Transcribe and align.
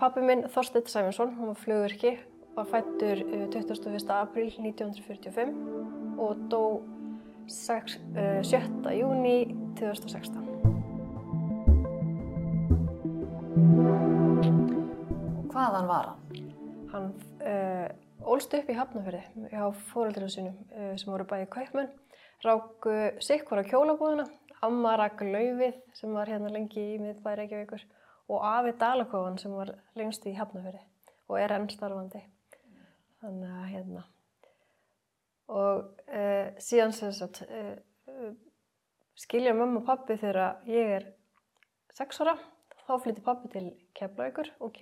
pappi 0.00 0.22
minn, 0.24 0.46
Þorstein 0.48 0.86
Sæminsson, 0.88 1.34
hann 1.36 1.50
var 1.50 1.58
flugvirki, 1.60 2.14
var 2.56 2.68
fættur 2.70 3.20
uh, 3.20 3.42
21. 3.52 4.12
april 4.14 4.48
1945 4.48 5.50
og 6.20 6.46
dó 6.52 6.62
6, 7.50 7.98
uh, 8.14 8.38
7. 8.46 8.94
júni 8.96 9.34
2016. 9.76 10.46
Hvaðan 15.52 15.90
var 15.92 16.10
hann? 16.14 16.42
Hann 16.94 17.12
uh, 17.44 17.86
ólst 18.24 18.56
upp 18.56 18.72
í 18.72 18.80
Hafnarfjörði 18.80 19.52
hjá 19.52 19.68
fóröldurinn 19.92 20.32
sínum 20.32 20.56
uh, 20.72 20.94
sem 20.96 21.12
voru 21.12 21.28
bæði 21.28 21.52
kaupmenn, 21.52 21.92
ráku 22.46 22.96
sikkvara 23.20 23.68
kjólabúðuna, 23.68 24.30
amma 24.64 24.96
rak 24.96 25.20
laufið 25.20 25.76
sem 25.92 26.16
var 26.16 26.32
hérna 26.32 26.48
lengi 26.56 26.94
í 26.94 27.00
miðbæri 27.02 27.44
Reykjavíkur 27.44 27.84
og 28.30 28.44
afi 28.46 28.72
Dalakofan 28.78 29.38
sem 29.40 29.54
var 29.54 29.72
lengst 29.98 30.26
í 30.30 30.36
Hafnarfjörði 30.38 30.84
og 31.30 31.38
er 31.38 31.54
enn 31.54 31.68
starfandi. 31.70 32.20
Þannig 33.20 33.56
að 33.56 33.66
hérna. 33.70 34.04
Og 35.50 35.82
uh, 36.06 36.46
síðan 36.62 36.94
sem 36.96 37.12
sagt, 37.14 37.42
uh, 37.46 38.30
skilja 39.18 39.54
mamma 39.56 39.82
og 39.82 39.86
pappi 39.88 40.16
þegar 40.20 40.62
ég 40.70 40.94
er 40.98 41.10
sex 41.96 42.22
ára. 42.22 42.36
Þá 42.86 42.94
flytti 43.04 43.22
pappi 43.22 43.50
til 43.52 43.66
Keflavíkur 43.98 44.48
og 44.64 44.78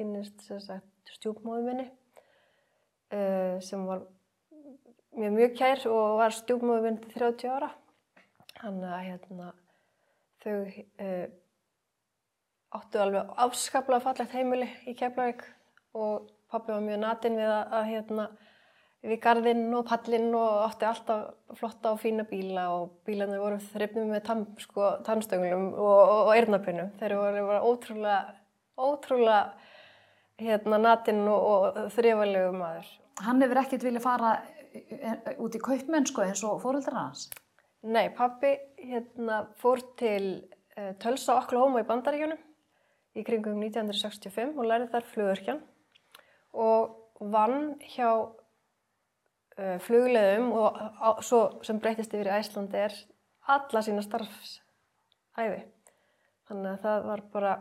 sagt 0.65 1.13
stjúpmóðu 1.19 1.65
minni 1.67 1.89
uh, 3.13 3.59
sem 3.65 3.85
var 3.89 4.07
mér 5.19 5.35
mjög 5.35 5.57
kær 5.59 5.85
og 5.91 6.21
var 6.21 6.37
stjúpmóðu 6.37 6.85
minni 6.87 7.05
til 7.05 7.17
30 7.19 7.53
ára. 7.53 7.73
Þannig 8.59 8.89
að 8.93 9.05
hérna, 9.09 9.53
þau 10.43 10.57
áttu 12.77 13.01
alveg 13.01 13.31
afskaplega 13.41 14.05
fallegt 14.05 14.35
heimili 14.37 14.69
í 14.89 14.95
Keflavík 14.97 15.45
og 15.97 16.29
pappi 16.53 16.75
var 16.75 16.85
mjög 16.85 17.01
natinn 17.03 17.39
við 17.39 17.49
að, 17.49 17.73
að 17.79 17.87
hérna, 17.89 18.27
við 19.09 19.21
garðinn 19.25 19.65
og 19.79 19.87
pallinn 19.89 20.29
og 20.37 20.67
átti 20.67 20.89
alltaf 20.89 21.57
flotta 21.61 21.95
og 21.95 22.03
fína 22.03 22.27
bíla 22.29 22.67
og 22.75 22.93
bílarnir 23.09 23.41
voru 23.41 23.61
þreifnum 23.71 24.13
með 24.13 24.23
tam, 24.29 24.45
sko, 24.61 24.91
tannstöngulum 25.07 25.71
og, 25.73 25.97
og, 25.97 26.15
og 26.27 26.33
eyrnapinum. 26.35 26.93
Þeir 27.01 27.17
voru, 27.21 27.45
voru 27.49 27.73
ótrúlega, 27.73 28.21
ótrúlega 28.77 29.41
hérna, 30.45 30.81
natinn 30.85 31.25
og, 31.25 31.49
og 31.53 31.93
þrifalegu 31.97 32.55
maður. 32.57 32.93
Hann 33.25 33.43
hefur 33.43 33.63
ekkert 33.63 33.87
viljað 33.87 34.05
fara 34.05 34.35
eh, 34.73 35.33
út 35.41 35.57
í 35.57 35.63
kaupmennsku 35.63 36.23
eins 36.23 36.45
og 36.47 36.61
fóreldrar 36.63 37.01
hans? 37.01 37.29
Nei, 37.89 38.09
pappi 38.15 38.53
hérna, 38.83 39.47
fór 39.59 39.81
til 39.99 40.29
uh, 40.77 40.93
Tulsa, 41.01 41.39
Oklahoma 41.39 41.83
í 41.83 41.89
Bandaríkjunum 41.89 42.45
í 43.19 43.25
kringum 43.27 43.59
1965 43.63 44.57
og 44.57 44.69
lærði 44.69 44.91
þar 44.93 45.09
flugurkjan 45.13 45.63
og 46.59 47.25
vann 47.33 47.75
hjá 47.95 48.11
uh, 49.59 49.79
flugleðum 49.85 50.53
og 50.57 50.79
á, 50.79 51.09
svo 51.25 51.43
sem 51.67 51.81
breytist 51.83 52.15
yfir 52.15 52.31
í 52.31 52.37
Æslandi 52.39 52.85
er 52.87 52.95
alla 53.49 53.83
sína 53.85 54.05
starfsæfi. 54.05 55.65
Þannig 56.49 56.71
að 56.73 56.85
það 56.85 57.09
var 57.09 57.25
bara, 57.33 57.57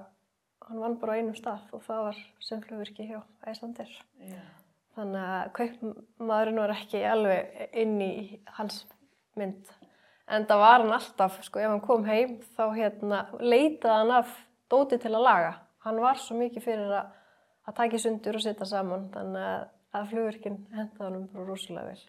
hann 0.67 0.83
vann 0.83 0.99
bara 1.01 1.15
á 1.15 1.19
einum 1.19 1.35
stað 1.35 1.73
og 1.75 1.83
það 1.87 2.05
var 2.09 2.21
sem 2.43 2.61
flugvirki 2.63 3.07
hjá 3.09 3.19
Æslandir. 3.47 3.91
Yeah. 4.21 4.47
Þannig 4.97 5.25
að 5.29 5.49
kaupmaðurinn 5.57 6.61
var 6.63 6.73
ekki 6.73 7.03
alveg 7.05 7.75
inn 7.77 7.99
í 8.01 8.13
hans 8.57 8.85
mynd. 9.37 9.69
En 10.27 10.47
það 10.47 10.63
var 10.63 10.81
hann 10.81 10.95
alltaf, 10.95 11.37
sko, 11.45 11.61
ef 11.61 11.71
hann 11.71 11.83
kom 11.83 12.07
heim 12.07 12.37
þá 12.57 12.63
hérna 12.75 13.19
leitaði 13.39 13.93
hann 13.93 14.15
af 14.17 14.33
dóti 14.71 14.99
til 15.01 15.13
að 15.13 15.25
laga. 15.25 15.55
Hann 15.85 15.99
var 16.03 16.19
svo 16.21 16.37
mikið 16.39 16.65
fyrir 16.65 16.93
að, 16.99 17.11
að 17.67 17.77
taka 17.79 17.97
í 17.97 18.03
sundur 18.03 18.39
og 18.39 18.43
setja 18.43 18.67
saman, 18.67 19.09
þannig 19.13 19.49
að, 19.49 19.65
að 19.97 20.07
flugvirkinn 20.13 20.57
hendaði 20.75 21.05
hann 21.07 21.27
bara 21.33 21.47
rosalega 21.47 21.91
vel. 21.91 22.05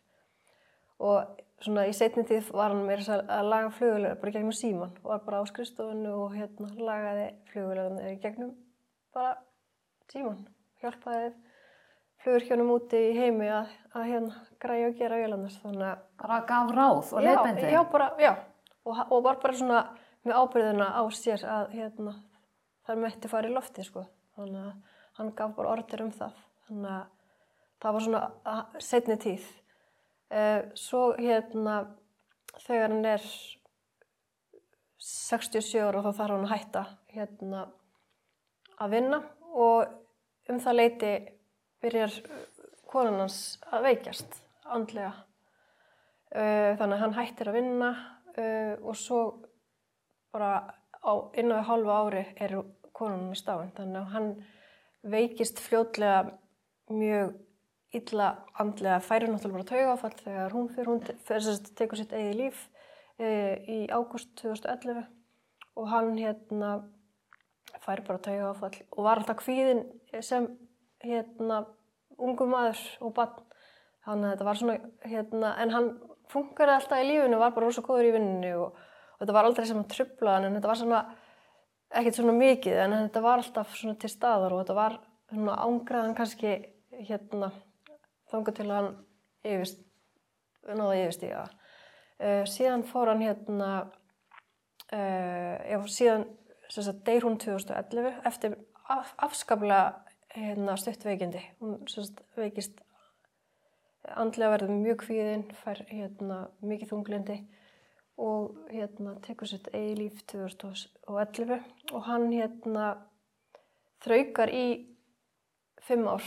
Og 1.09 1.43
svona 1.63 1.87
í 1.87 1.95
setni 1.95 2.25
tíð 2.27 2.53
var 2.55 2.75
hann 2.75 2.87
meira 2.87 3.19
að, 3.21 3.51
laga 3.51 3.71
flugvilegar 3.75 4.21
bara 4.23 4.35
gegnum 4.35 4.57
síman 4.57 4.95
og 5.03 5.11
var 5.13 5.25
bara 5.27 5.43
á 5.43 5.51
skrifstofunni 5.51 6.15
og 6.15 6.35
hérna 6.35 6.71
lagaði 6.75 7.29
flugvilegarna 7.53 8.15
gegnum 8.23 8.55
bara 9.15 9.37
síman. 10.11 10.43
Hjálpaði 10.83 11.33
flugvirkjónum 12.23 12.75
úti 12.75 13.01
í 13.11 13.17
heimi 13.19 13.49
að, 13.51 13.71
að 13.95 14.11
hérna 14.11 14.43
græja 14.63 14.91
og 14.91 14.99
gera 14.99 15.19
vélandast, 15.23 15.63
þannig 15.63 15.87
að 15.93 16.05
Bara 16.19 16.39
gaf 16.49 16.71
ráð 16.75 17.13
og 17.15 17.25
leiðbendi? 17.25 17.67
Já, 17.67 17.75
já, 17.77 17.83
bara, 17.93 18.09
já. 18.19 18.33
Og, 18.85 18.99
og 19.07 19.23
var 19.27 19.39
bara 19.43 19.59
svona 19.59 19.83
með 20.27 20.41
ábyrðina 20.41 20.89
á 20.99 21.03
sér 21.15 21.45
að 21.47 21.75
hérna, 21.77 22.15
það 22.89 23.05
mætti 23.05 23.31
fara 23.31 23.51
í 23.51 23.55
lofti, 23.55 23.85
sko. 23.87 24.07
Þannig 24.39 24.65
að 24.65 24.99
hann 25.21 25.33
gaf 25.39 25.55
bara 25.57 25.77
orður 25.77 26.07
um 26.07 26.13
það. 26.17 26.43
Þannig 26.69 26.97
að 26.97 27.07
það 27.83 27.97
var 27.97 28.07
svona 28.09 28.83
setni 28.89 29.19
tíð. 29.23 29.47
Eh, 30.29 30.61
svo 30.77 31.03
hérna, 31.17 31.79
þegar 32.65 32.93
hann 32.93 33.09
er 33.15 33.25
67 34.99 35.79
ára 35.81 36.03
þá 36.03 36.11
þarf 36.11 36.35
hann 36.35 36.45
að 36.45 36.53
hætta 36.53 36.85
hérna 37.15 37.65
að 38.79 38.95
vinna 38.97 39.21
og 39.55 40.51
um 40.51 40.61
það 40.63 40.79
leiti 40.79 41.13
byrjar 41.83 42.15
konan 42.89 43.23
hans 43.23 43.59
að 43.73 43.89
veikjast 43.89 44.39
andlega. 44.69 45.15
Uh, 46.29 46.77
þannig 46.77 46.93
að 46.93 47.01
hann 47.01 47.15
hættir 47.17 47.49
að 47.49 47.57
vinna 47.57 47.89
uh, 48.37 48.75
og 48.85 48.97
svo 49.01 49.21
bara 50.35 50.51
á 51.01 51.13
inn 51.41 51.55
á 51.57 51.65
halva 51.65 52.03
ári 52.05 52.27
er 52.37 52.53
konunum 52.99 53.35
í 53.35 53.39
stáin. 53.39 53.71
Þannig 53.77 54.01
að 54.01 54.15
hann 54.15 54.31
veikist 55.09 55.63
fljótlega 55.63 56.25
mjög 56.91 57.37
illa 57.97 58.33
andlega 58.61 59.01
færi 59.01 59.31
náttúrulega 59.31 59.57
bara 59.57 59.71
taugafall 59.71 60.17
þegar 60.21 60.57
hún 60.57 60.69
fyrir, 60.75 60.91
hún 60.91 61.01
fyrir 61.25 61.73
tekur 61.79 62.01
sitt 62.01 62.13
eigið 62.13 62.41
líf 62.43 62.67
uh, 63.23 63.55
í 63.65 63.79
ágúst 63.89 64.35
2011 64.43 65.07
og 65.79 65.89
hann 65.89 66.19
hérna 66.19 66.73
færi 67.85 68.05
bara 68.05 68.21
taugafall 68.25 68.77
og 68.91 69.05
var 69.07 69.23
alltaf 69.23 69.41
kvíðin 69.41 69.87
sem 70.25 70.51
hérna 71.05 71.63
ungum 72.19 72.53
maður 72.53 72.81
og 73.05 73.15
barn. 73.17 73.45
Þannig 74.09 74.25
að 74.25 74.33
þetta 74.33 74.47
var 74.49 74.59
svona, 74.59 74.77
hérna, 75.05 75.49
en 75.63 75.73
hann 75.75 75.89
fungerði 76.33 76.75
alltaf 76.75 77.03
í 77.03 77.09
lífinu, 77.09 77.41
var 77.41 77.55
bara 77.55 77.69
rosa 77.69 77.83
góður 77.85 78.09
í 78.09 78.13
vinninu 78.15 78.53
og, 78.63 78.79
og 79.15 79.23
þetta 79.23 79.35
var 79.37 79.49
aldrei 79.49 79.67
sem 79.69 79.81
að 79.81 79.91
trubla 79.93 80.37
hann, 80.37 80.47
en 80.49 80.57
þetta 80.57 80.71
var 80.71 80.81
svona, 80.81 81.01
ekkert 81.95 82.19
svona 82.19 82.35
mikið, 82.37 82.81
en 82.85 82.97
þetta 82.97 83.23
var 83.25 83.43
alltaf 83.43 83.77
svona 83.77 83.97
til 84.01 84.11
staðar 84.13 84.55
og 84.55 84.63
þetta 84.63 84.77
var 84.77 84.99
svona 85.31 85.59
ángraðan 85.65 86.17
kannski, 86.19 86.55
hérna, 87.09 87.53
þanga 88.33 88.55
til 88.57 88.67
að 88.67 88.75
hann 88.77 88.91
yfirst, 89.49 89.85
náða 90.69 90.99
yfirstíga. 91.03 91.45
Uh, 92.19 92.43
síðan 92.51 92.83
fór 92.89 93.13
hann 93.13 93.23
hérna, 93.23 93.71
uh, 94.91 95.55
já, 95.63 95.79
síðan, 95.95 96.27
sem 96.69 96.85
sagt, 96.85 97.05
deyr 97.07 97.25
hún 97.25 97.39
2011 97.41 98.21
eftir 98.29 98.59
af, 98.91 99.15
afskaplega 99.29 99.85
hérna, 100.35 100.77
stuttveikindi. 100.81 101.45
Hún 101.63 101.79
sem 101.89 102.05
sagt, 102.05 102.25
veikist 102.37 102.83
andlega 104.19 104.57
verður 104.57 104.75
mjög 104.75 105.05
kvíðinn, 105.05 105.47
fær 105.63 105.85
hérna, 105.89 106.43
mikið 106.65 106.93
þunglindi 106.93 107.39
og 108.19 108.71
hérna, 108.73 109.15
tekur 109.23 109.47
sitt 109.47 109.69
eigi 109.73 109.95
líf 110.01 110.23
2011 110.31 111.61
og 111.95 112.07
hann 112.09 112.27
hérna, 112.33 112.87
þraukar 114.03 114.51
í 114.55 114.65
fimm 115.87 116.09
ár. 116.11 116.25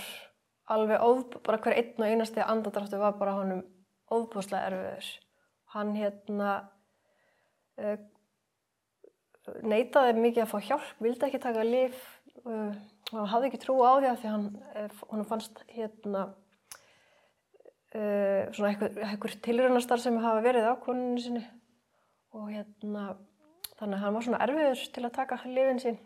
Alveg 0.72 1.04
óð, 1.04 1.26
bara 1.44 1.60
hver 1.60 1.76
einn 1.76 2.00
og 2.00 2.08
einasti 2.08 2.44
andadráttu 2.44 3.00
var 3.02 3.18
bara 3.20 3.36
honum 3.36 3.66
óðbúslega 4.12 4.70
erfiður. 4.70 5.10
Hann 5.76 5.92
hérna 5.98 6.54
uh, 7.82 7.98
neitaði 9.68 10.16
mikið 10.20 10.46
að 10.46 10.52
fá 10.54 10.58
hjálp, 10.70 10.90
vildi 11.04 11.28
ekki 11.28 11.44
taka 11.44 11.68
lif 11.68 12.00
uh, 12.46 12.72
hann 13.12 13.32
hafði 13.32 13.50
ekki 13.50 13.62
trú 13.66 13.78
á 13.84 13.92
því 14.00 14.10
að 14.10 14.20
því 14.22 14.32
hann, 14.32 14.46
hann 15.12 15.26
fannst 15.28 15.64
hérna 15.72 16.22
uh, 17.96 18.44
svona 18.56 18.72
einhver 19.10 19.36
tilröðnastar 19.48 20.04
sem 20.04 20.20
hafa 20.24 20.46
verið 20.46 20.70
á 20.72 20.74
konunni 20.84 21.24
sinni 21.24 21.44
og 22.38 22.50
hérna 22.52 23.06
þannig 23.80 23.98
að 23.98 24.04
hann 24.04 24.18
var 24.18 24.26
svona 24.28 24.42
erfiður 24.46 24.84
til 24.96 25.06
að 25.06 25.16
taka 25.18 25.40
lifin 25.46 25.82
sín. 25.84 26.02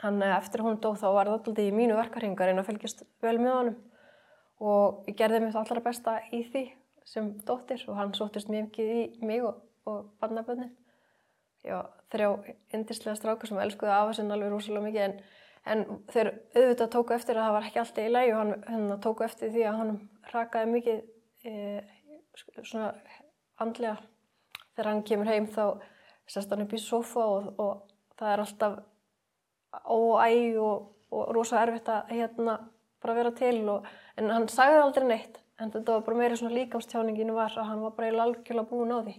Hann 0.00 0.22
eftir 0.24 0.62
hún 0.64 0.78
dó 0.80 0.92
þá 0.96 1.08
var 1.12 1.28
það 1.28 1.34
alltaf 1.38 1.58
í 1.60 1.72
mínu 1.74 1.96
verkarhingar 1.98 2.52
en 2.52 2.62
að 2.62 2.70
fylgjast 2.70 3.02
vel 3.24 3.36
með 3.38 3.56
honum. 3.56 3.80
Og 4.62 5.08
ég 5.10 5.18
gerði 5.18 5.42
mér 5.42 5.52
það 5.52 5.64
allra 5.64 5.84
besta 5.88 6.20
í 6.32 6.44
því 6.52 6.64
sem 7.08 7.32
dóttir 7.46 7.82
og 7.90 7.98
hann 7.98 8.14
sóttist 8.14 8.50
mjög 8.50 8.68
mikið 8.70 8.92
í 8.94 9.26
mig 9.26 9.42
og, 9.44 9.58
og 9.90 10.04
barnabönnin 10.22 10.70
já, 11.66 11.78
þrjá 12.12 12.28
indislega 12.76 13.16
strákur 13.18 13.50
sem 13.50 13.60
elskuði 13.62 13.94
af 13.94 14.10
þessin 14.10 14.34
alveg 14.34 14.52
rosalega 14.52 14.86
mikið 14.86 15.06
en, 15.06 15.16
en 15.72 15.84
þeir 16.12 16.30
auðvitað 16.54 16.92
tóku 16.94 17.16
eftir 17.16 17.38
að 17.38 17.48
það 17.48 17.56
var 17.56 17.68
ekki 17.68 17.82
alltaf 17.82 18.06
í 18.06 18.12
læg 18.12 18.30
og 18.30 18.40
hann, 18.40 18.54
hann 18.68 19.02
tóku 19.06 19.26
eftir 19.26 19.52
því 19.54 19.66
að 19.68 19.78
hann 19.80 19.92
rakaði 20.32 20.72
mikið 20.76 21.02
e, 21.50 21.54
svona 22.62 22.92
andlega 23.62 23.96
þegar 24.72 24.90
hann 24.90 25.04
kemur 25.08 25.30
heim 25.30 25.46
þá 25.50 25.64
sest 26.26 26.50
hann 26.50 26.64
upp 26.64 26.72
í 26.72 26.80
sofa 26.80 27.26
og, 27.26 27.52
og 27.60 28.18
það 28.18 28.32
er 28.32 28.44
alltaf 28.46 28.80
óæg 29.88 30.58
og 30.62 30.92
og 31.12 31.32
rosa 31.36 31.60
erfitt 31.62 31.90
að 31.92 32.12
hérna 32.16 32.56
bara 33.02 33.16
vera 33.18 33.32
til 33.36 33.58
og, 33.68 33.88
en 34.16 34.30
hann 34.32 34.48
sagði 34.50 34.80
aldrei 34.80 35.08
neitt 35.08 35.40
en 35.60 35.72
þetta 35.74 35.98
var 35.98 36.06
bara 36.06 36.20
meira 36.22 36.38
svona 36.38 36.56
líkamstjáningin 36.56 37.34
var 37.36 37.52
að 37.58 37.68
hann 37.68 37.82
var 37.84 37.94
bara 37.96 38.08
í 38.08 38.16
algjörlega 38.16 38.70
búin 38.70 38.94
á 38.94 38.98
því. 39.04 39.14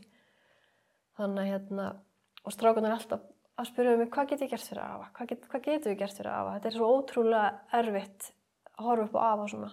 Þannig 1.19 1.44
að 1.44 1.51
hérna 1.51 1.85
og 2.44 2.55
strákunar 2.55 2.95
alltaf 2.97 3.27
að 3.59 3.69
spyrja 3.69 3.97
mig 4.00 4.09
hvað 4.11 4.31
get 4.31 4.44
ég 4.44 4.51
gert 4.51 4.65
fyrir 4.65 4.81
afa, 4.83 5.11
hvað, 5.13 5.29
get, 5.29 5.45
hvað 5.51 5.65
getur 5.67 5.94
við 5.94 6.00
gert 6.01 6.17
fyrir 6.17 6.31
afa? 6.33 6.55
Þetta 6.55 6.69
er 6.71 6.77
svo 6.79 6.89
ótrúlega 6.89 7.79
erfitt 7.79 8.29
að 8.73 8.88
horfa 8.88 9.05
upp 9.05 9.17
á 9.21 9.21
afa 9.29 9.47
svona. 9.51 9.71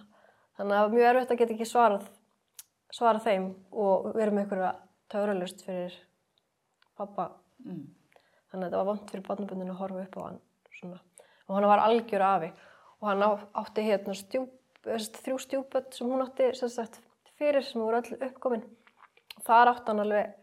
Þannig 0.59 0.77
að 0.77 0.95
mjög 0.95 1.09
erfitt 1.09 1.33
að 1.33 1.41
geta 1.41 1.55
ekki 1.55 1.69
svarað 1.71 2.09
svarað 2.91 3.25
þeim 3.25 3.49
og 3.71 4.09
vera 4.13 4.35
með 4.35 4.45
ykkur 4.45 4.63
töfralust 5.11 5.63
fyrir 5.67 5.95
pappa 6.97 7.29
Mm. 7.61 7.83
þannig 8.49 8.63
að 8.65 8.69
þetta 8.71 8.77
var 8.81 8.85
vant 8.87 9.11
fyrir 9.11 9.23
barnaböndinu 9.27 9.71
að 9.75 9.77
horfa 9.83 10.01
upp 10.07 10.15
á 10.17 10.21
hann 10.25 10.39
svona. 10.79 10.99
og 11.47 11.55
hann 11.55 11.67
var 11.69 11.79
algjör 11.83 12.23
afi 12.25 12.47
og 13.01 13.07
hann 13.07 13.21
átti 13.61 13.83
hérna 13.85 14.15
stjúp, 14.17 14.49
þrjú 14.83 15.37
stjúpöld 15.43 15.93
sem 15.93 16.07
hún 16.09 16.23
átti 16.25 16.47
sem 16.57 16.69
sagt, 16.69 16.97
fyrir 17.37 17.61
sem 17.63 17.81
voru 17.81 18.01
öll 18.01 18.17
uppkomin 18.31 18.63
og 19.37 19.43
þar 19.45 19.67
átti 19.75 19.85
hann 19.93 19.99
alveg 19.99 20.33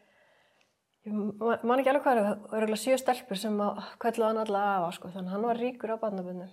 ég 1.06 1.12
ma- 1.12 1.58
man 1.64 1.78
ekki 1.82 1.90
alveg 1.90 2.02
hvað 2.06 2.18
það 2.22 2.28
var 2.28 2.58
örugglega 2.60 2.82
sjö 2.84 2.98
stelpur 3.02 3.36
sem 3.42 3.58
kveldu 3.98 4.24
hann 4.28 4.38
alla 4.44 4.62
afa 4.78 4.92
sko. 4.92 5.08
þannig 5.08 5.28
að 5.28 5.32
hann 5.34 5.42
var 5.50 5.56
ríkur 5.56 5.90
á 5.90 5.96
barnaböndinu 5.98 6.48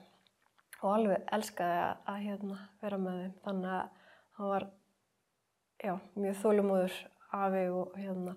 og 0.81 0.93
alveg 0.97 1.23
elskaði 1.31 1.77
að, 1.85 1.97
að 2.07 2.21
hérna, 2.25 2.57
vera 2.81 2.97
með 2.97 3.21
þeim 3.21 3.33
þannig 3.45 3.69
að 3.69 3.89
hann 4.37 4.49
var 4.49 4.67
já, 5.83 5.99
mjög 6.15 6.35
þólumóður 6.41 6.97
afi 7.35 7.65
og 7.73 7.95
hérna 7.99 8.35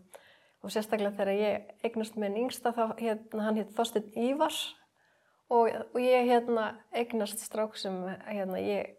og 0.64 0.74
sérstaklega 0.74 1.14
þegar 1.14 1.38
ég 1.38 1.72
eignast 1.86 2.18
með 2.18 2.30
en 2.32 2.38
yngsta 2.42 2.74
þá 2.74 2.84
hérna, 2.98 3.44
hann 3.46 3.60
hétt 3.60 3.74
Þorsteinn 3.76 4.16
Ívars 4.18 4.62
og, 5.48 5.70
og 5.70 6.00
ég 6.02 6.26
hérna 6.28 6.72
eignast 6.96 7.44
strák 7.44 7.78
sem 7.78 8.00
hérna 8.26 8.60
ég 8.62 8.96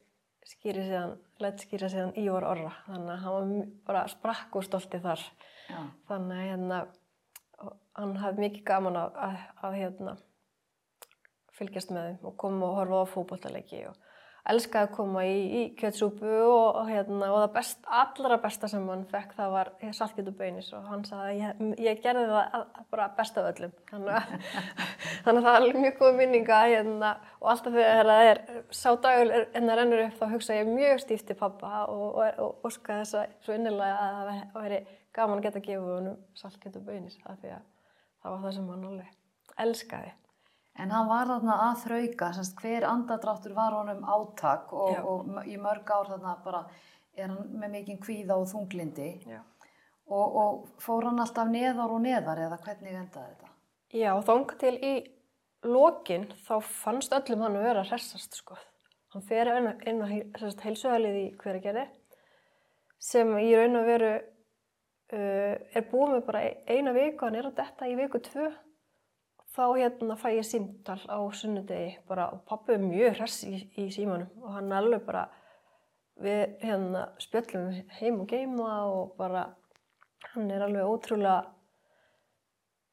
skýri 0.50 0.86
síðan, 0.88 1.18
lætt 1.44 1.66
skýra 1.66 1.92
síðan 1.92 2.16
Ívar 2.18 2.48
Orra 2.48 2.72
þannig 2.88 3.12
að 3.14 3.26
hann 3.26 3.52
var 3.60 3.68
bara 3.90 4.08
sprakk 4.12 4.56
og 4.58 4.66
stolti 4.66 5.02
þar 5.04 5.22
Já. 5.70 5.82
þannig 6.10 6.40
að 6.40 6.48
hérna 6.48 6.80
hann 8.00 8.18
hafði 8.22 8.46
mikið 8.46 8.66
gaman 8.72 8.98
að, 8.98 9.20
að, 9.28 9.40
að 9.68 9.80
hérna 9.82 10.16
fylgjast 11.60 11.92
með 11.92 12.08
þeim 12.08 12.30
og 12.30 12.38
koma 12.40 12.70
og 12.70 12.78
horfa 12.80 13.04
á 13.04 13.12
fótbollaleiki 13.14 13.82
og 13.90 14.09
elskaði 14.50 14.88
að 14.88 14.94
koma 14.96 15.24
í, 15.28 15.36
í 15.60 15.62
kjötsúpu 15.80 16.30
og, 16.30 16.80
og, 16.82 16.90
hérna, 16.90 17.30
og 17.32 17.38
það 17.44 17.54
best, 17.56 17.80
allra 18.02 18.38
besta 18.44 18.70
sem 18.72 18.88
hann 18.90 19.06
fekk 19.12 19.36
það 19.38 19.54
var 19.56 19.72
saltkjöt 19.98 20.32
og 20.32 20.38
beinis 20.40 20.70
og 20.78 20.88
hann 20.90 21.06
sagði 21.08 21.30
að 21.30 21.42
ég, 21.42 21.64
ég 21.86 22.02
gerði 22.04 22.26
það 22.32 22.58
að, 22.60 22.66
bara 22.94 23.08
best 23.18 23.40
af 23.42 23.50
öllum. 23.52 23.74
Þannig 23.92 24.20
að, 24.20 24.54
þannig 25.26 25.42
að 25.42 25.50
það 25.50 25.68
er 25.70 25.82
mjög 25.86 26.00
góð 26.04 26.20
minninga 26.20 26.62
hérna, 26.66 27.12
og 27.40 27.52
alltaf 27.54 27.78
þegar 27.80 28.12
það 28.12 28.30
er 28.30 28.42
sá 28.82 28.90
dagur 29.06 29.34
er- 29.40 29.50
en 29.54 29.70
það 29.72 29.82
rennur 29.82 30.06
upp 30.06 30.18
þá 30.22 30.26
hugsa 30.36 30.60
ég 30.60 30.72
mjög 30.74 31.04
stíft 31.06 31.30
til 31.30 31.40
pappa 31.40 31.84
og, 31.90 32.22
óska 32.68 33.02
þess 33.02 33.20
að 33.22 33.36
svo 33.46 33.58
innilega 33.58 34.00
að 34.06 34.22
það 34.32 34.64
væri 34.64 34.82
gaman 35.16 35.40
að 35.42 35.46
geta 35.48 35.62
að 35.62 35.70
gefa 35.70 35.98
honum 35.98 36.18
saltkjöt 36.38 36.80
og 36.80 36.88
beinis 36.90 37.20
af 37.26 37.38
því 37.42 37.54
að 37.56 37.64
það 38.20 38.34
var 38.34 38.42
það 38.46 38.58
sem 38.58 38.74
hann 38.74 38.90
alveg 38.90 39.16
elskaði 39.66 40.12
En 40.80 40.94
hann 40.96 41.10
var 41.10 41.28
þarna 41.28 41.58
að 41.66 41.82
þrauka, 41.84 42.32
semst 42.38 42.62
hver 42.62 42.86
andadráttur 42.88 43.56
var 43.58 43.76
honum 43.76 44.06
átak 44.08 44.72
og, 44.72 45.00
og 45.12 45.48
í 45.50 45.58
mörg 45.60 45.92
ár 45.92 46.12
þarna 46.14 46.38
bara 46.46 46.64
er 47.18 47.28
hann 47.28 47.54
með 47.60 47.74
mikinn 47.76 48.02
kvíða 48.02 48.38
og 48.40 48.48
þunglindi 48.52 49.10
og, 49.28 50.28
og 50.42 50.82
fór 50.82 51.10
hann 51.10 51.20
alltaf 51.20 51.52
neðar 51.52 51.92
og 51.92 52.04
neðar 52.06 52.46
eða 52.46 52.60
hvernig 52.64 52.96
endaði 52.96 53.34
þetta? 53.34 53.52
Já, 54.00 54.12
þóng 54.24 54.56
til 54.62 54.76
í 54.78 54.94
lokin 55.68 56.30
þá 56.46 56.56
fannst 56.64 57.14
öllum 57.18 57.44
hann 57.44 57.60
að 57.60 57.68
vera 57.68 57.84
að 57.84 57.94
hressast 57.94 58.40
sko. 58.40 58.58
Hann 59.14 59.26
fer 59.26 59.50
inn, 59.58 59.72
inn 59.90 60.04
á 60.06 60.08
heilsuhælið 60.08 61.18
í 61.18 61.28
hveragerði 61.42 61.88
sem 63.00 63.32
í 63.40 63.52
raun 63.56 63.80
og 63.80 63.88
veru 63.88 64.12
uh, 64.20 65.56
er 65.58 65.86
búið 65.90 66.16
með 66.16 66.26
bara 66.28 66.44
eina 66.68 66.94
viku, 66.96 67.26
hann 67.26 67.40
er 67.40 67.50
að 67.50 67.58
detta 67.62 67.88
í 67.90 67.96
viku 68.00 68.22
tvö. 68.24 68.50
Þá 69.60 69.66
hérna 69.76 70.16
fæ 70.16 70.30
ég 70.38 70.46
símtal 70.48 71.02
á 71.12 71.20
sunnudegi 71.36 71.98
bara 72.08 72.30
og 72.32 72.46
pappi 72.48 72.78
er 72.78 72.80
mjög 72.80 73.18
hress 73.18 73.42
í, 73.44 73.58
í 73.76 73.90
símanum 73.92 74.30
og 74.40 74.54
hann 74.56 74.72
alveg 74.72 75.02
bara 75.04 75.26
við 76.24 76.54
hérna 76.62 77.02
spjöllum 77.20 77.74
heim 77.98 78.22
og 78.24 78.30
geima 78.32 78.70
og 78.88 79.18
bara 79.18 79.42
hann 80.30 80.46
er 80.56 80.64
alveg 80.64 80.88
ótrúlega 80.88 81.42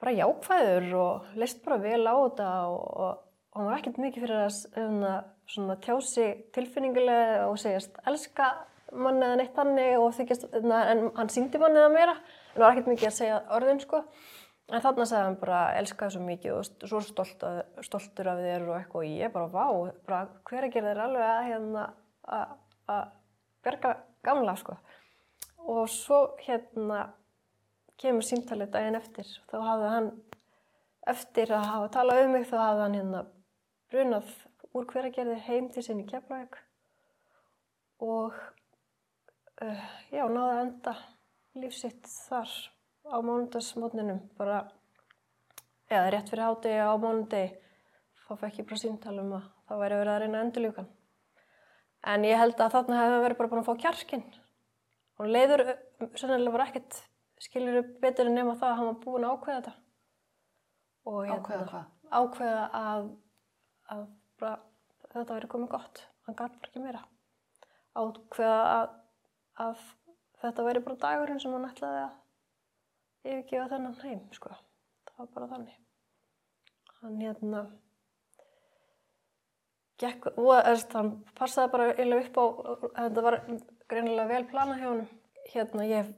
bara 0.03 0.15
jákvæður 0.17 0.89
og 0.99 1.29
leist 1.39 1.63
bara 1.63 1.79
vel 1.85 2.03
á 2.03 2.15
þetta 2.19 2.49
og, 2.73 2.81
og, 3.05 3.21
og 3.55 3.61
hann 3.61 3.69
var 3.71 3.79
ekkert 3.79 4.01
mikið 4.03 4.27
fyrir 4.27 4.43
að 4.43 4.57
svona, 4.57 5.13
svona 5.55 5.77
tjá 5.87 5.95
sig 6.03 6.41
tilfinningulega 6.57 7.45
og 7.47 7.61
segjast 7.63 8.01
elska 8.11 8.49
manni 8.91 9.23
eða 9.29 9.39
neitt 9.39 9.55
þannig 9.55 10.01
og 10.01 10.11
þykjast, 10.19 10.51
na, 10.67 10.83
en 10.91 11.07
hann 11.15 11.31
síndi 11.31 11.63
manni 11.63 11.79
það 11.79 11.95
meira. 11.95 12.17
En 12.55 12.63
var 12.63 12.75
ekkert 12.75 12.91
mikið 12.91 13.09
að 13.13 13.17
segja 13.21 13.39
orðin 13.55 13.83
sko 13.83 14.03
en 14.67 14.83
þarna 14.83 15.07
sagði 15.07 15.25
hann 15.29 15.41
bara 15.41 15.63
elska 15.79 16.07
það 16.07 16.15
svo 16.17 16.27
mikið 16.27 16.55
og 16.57 16.89
svo 16.91 17.01
stolt 17.07 17.45
að, 17.47 17.59
stoltur 17.87 18.31
af 18.33 18.41
þér 18.43 18.69
og 18.69 18.79
eitthvað 18.81 19.03
og 19.03 19.11
ég 19.13 19.35
bara 19.35 19.51
vá, 19.53 19.67
bara 20.09 20.23
hver 20.49 20.67
að 20.67 20.73
gera 20.75 20.93
þér 20.93 21.03
alveg 21.07 21.27
að 21.31 21.49
hérna 21.51 21.85
að 22.37 22.55
að 22.87 23.07
berga 23.67 23.95
gamla 24.27 24.57
sko? 24.59 24.77
Og 25.67 25.89
svo 25.91 26.21
hérna 26.43 27.07
kemur 28.01 28.27
símtalið 28.27 28.73
daginn 28.75 28.99
eftir. 28.99 29.31
Þá 29.51 29.57
hafði 29.65 29.89
hann 29.95 30.11
eftir 31.11 31.55
að 31.55 31.67
hafa 31.71 31.89
talað 31.97 32.23
um 32.25 32.37
mig 32.37 32.47
þá 32.51 32.57
hafði 32.61 32.85
hann 32.85 32.99
hérna 33.01 33.25
brunað 33.91 34.31
úr 34.77 34.89
hveragerði 34.91 35.41
heim 35.47 35.69
til 35.73 35.85
sinni 35.87 36.07
Keflavík. 36.09 36.59
Og 38.05 38.35
uh, 39.63 39.85
já, 40.13 40.25
náði 40.29 40.49
að 40.53 40.63
enda 40.63 40.97
lífsitt 41.57 42.11
þar 42.29 42.53
á 43.11 43.17
mánudagsmótninum 43.23 44.21
bara 44.39 44.61
eða 45.91 46.11
rétt 46.15 46.31
fyrir 46.33 46.47
hátegi 46.49 46.83
á 46.83 46.95
mánudegi 46.99 47.55
þá 48.27 48.31
fekk 48.43 48.61
ég 48.63 48.69
bara 48.71 48.83
símtal 48.83 49.19
um 49.23 49.35
að 49.39 49.51
það 49.69 49.83
væri 49.85 50.01
verið 50.01 50.15
að 50.15 50.23
reyna 50.25 50.45
endurljúkan 50.47 50.89
en 52.13 52.27
ég 52.27 52.39
held 52.39 52.61
að 52.63 52.75
þarna 52.77 53.01
hefði 53.01 53.23
verið 53.25 53.41
bara 53.41 53.51
búin 53.53 53.63
að 53.63 53.69
fá 53.69 53.83
kjarkinn. 53.83 54.25
Og 55.17 55.31
leiður 55.33 55.63
sennilega 56.21 56.55
bara 56.55 56.67
ekkert 56.69 56.99
skilur 57.43 57.81
upp 57.81 57.93
betur 58.03 58.29
en 58.31 58.37
nema 58.37 58.55
það 58.59 58.71
að 58.71 58.79
hann 58.81 58.91
var 58.91 58.99
búin 59.03 59.27
að 59.27 59.35
ákveða 59.37 59.59
þetta. 59.61 59.75
Og 61.07 61.19
hérna, 61.25 61.39
Ákveða 61.41 61.67
hvað? 61.71 61.89
ákveða 62.21 62.65
að, 62.81 63.09
að 63.95 64.05
bara, 64.41 64.59
þetta 65.15 65.39
væri 65.39 65.51
komið 65.55 65.73
gott. 65.75 66.03
Hann 66.27 66.39
gæti 66.39 66.61
bara 66.61 66.71
ekki 66.71 66.85
meira. 66.85 67.03
Ákveða 67.97 68.61
að, 68.77 68.95
að 69.67 69.85
þetta 70.43 70.67
væri 70.69 70.85
bara 70.87 71.03
dagurinn 71.07 71.43
sem 71.43 71.55
hann 71.57 71.69
ætlaði 71.71 72.03
að 72.05 72.15
yfirgefa 73.27 73.69
þennan 73.75 73.99
heim 74.05 74.23
sko. 74.37 74.55
það 75.11 75.19
var 75.19 75.33
bara 75.35 75.51
þannig 75.55 75.77
hann 77.01 77.21
hérna 77.21 77.63
gekk, 80.01 80.31
erst, 80.37 80.93
hann 80.93 81.13
passaði 81.39 81.73
bara 81.75 81.91
eiginlega 81.95 82.27
upp 82.27 82.41
á 82.41 82.45
þetta 83.03 83.27
var 83.29 83.39
greinilega 83.91 84.31
vel 84.33 84.45
planað 84.51 84.83
hjá 84.83 84.89
honum 84.91 85.13
hérna 85.53 85.89
ég 85.89 86.13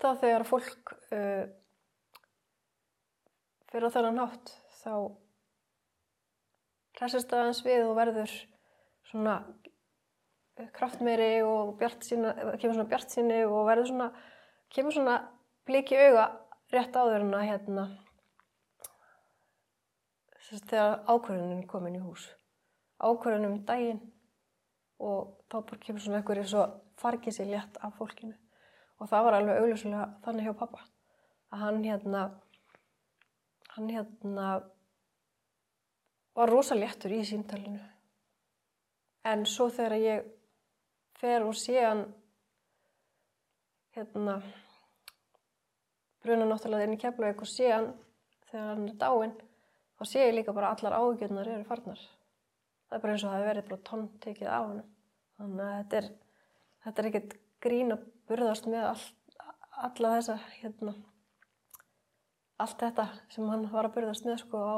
það 0.00 0.20
þegar 0.24 0.46
fólk 0.48 0.94
uh, 1.12 1.44
fyrir 3.70 3.94
þennan 3.94 4.22
hátt 4.24 4.54
þá 4.80 4.94
hressist 7.00 7.32
aðeins 7.32 7.62
við 7.64 7.86
og 7.88 7.96
verður 7.96 8.32
svona 9.08 9.36
kraftmeiri 10.76 11.40
og 11.46 11.76
bjart 11.80 12.04
sína, 12.04 12.34
kemur 12.60 12.76
svona 12.76 12.90
bjart 12.90 13.14
síni 13.14 13.38
og 13.46 13.62
verður 13.68 13.88
svona, 13.88 14.08
kemur 14.74 14.96
svona 14.96 15.16
bliki 15.70 15.94
auga 15.94 16.26
rétt 16.74 16.96
áður 16.98 17.22
en 17.22 17.34
að 17.38 17.46
hérna 17.46 17.84
þess 20.34 20.56
að 20.56 20.68
þegar 20.72 20.94
ákvörðunin 21.06 21.60
er 21.60 21.66
komin 21.70 21.98
í 21.98 22.02
hús. 22.02 22.24
Ákvörðunum 22.98 23.52
um 23.54 23.64
daginn 23.68 24.00
og 25.00 25.36
þá 25.46 25.56
bara 25.68 25.82
kemur 25.84 26.02
svona 26.02 26.20
einhverju 26.20 26.48
svo 26.50 26.64
fargið 27.00 27.36
sér 27.36 27.52
létt 27.52 27.78
af 27.80 27.94
fólkinu. 27.98 28.34
Og 28.98 29.08
það 29.08 29.26
var 29.26 29.36
alveg 29.38 29.60
augljóslega 29.60 30.08
þannig 30.24 30.48
hjá 30.48 30.56
pappa 30.58 30.82
að 31.50 31.62
hann 31.64 31.84
hérna 31.84 32.24
hann 33.76 33.90
hérna 33.94 34.48
var 36.34 36.50
rosa 36.50 36.74
léttur 36.74 37.14
í 37.14 37.22
síntalinu 37.26 37.80
en 39.30 39.46
svo 39.46 39.68
þegar 39.70 39.96
ég 40.02 40.28
fer 41.20 41.46
og 41.46 41.54
sé 41.58 41.78
hann 41.78 42.04
hérna 43.96 44.40
bruna 46.24 46.46
náttúrulega 46.48 46.88
inn 46.88 46.96
í 46.96 47.00
Keflavík 47.00 47.44
og 47.44 47.50
sé 47.50 47.70
hann 47.72 47.92
þegar 48.50 48.66
hann 48.72 48.88
er 48.88 48.96
dáinn 49.00 49.36
þá 49.98 50.04
sé 50.08 50.24
ég 50.26 50.34
líka 50.36 50.54
bara 50.56 50.72
allar 50.74 50.96
áhugjörnar 50.98 51.48
eru 51.48 51.68
farnar. 51.68 52.00
Það 52.88 52.96
er 52.96 53.04
bara 53.04 53.14
eins 53.14 53.24
og 53.24 53.30
það 53.30 53.38
hefur 53.38 53.50
verið 53.50 53.68
bara 53.70 53.86
tonn 53.90 54.08
tekið 54.24 54.50
af 54.50 54.66
hann 54.68 54.82
þannig 55.40 55.66
að 55.66 55.76
þetta 55.78 56.00
er 56.00 56.10
þetta 56.84 57.02
er 57.02 57.10
ekkert 57.10 57.36
grín 57.60 57.94
að 57.94 58.08
burðast 58.30 58.68
með 58.70 58.88
all, 58.90 59.04
alla 59.88 60.14
þessa 60.16 60.38
hérna 60.60 60.96
allt 62.60 62.82
þetta 62.82 63.06
sem 63.32 63.48
hann 63.48 63.68
var 63.72 63.88
að 63.88 63.96
burðast 63.96 64.26
með 64.28 64.42
sko 64.42 64.60
á 64.60 64.76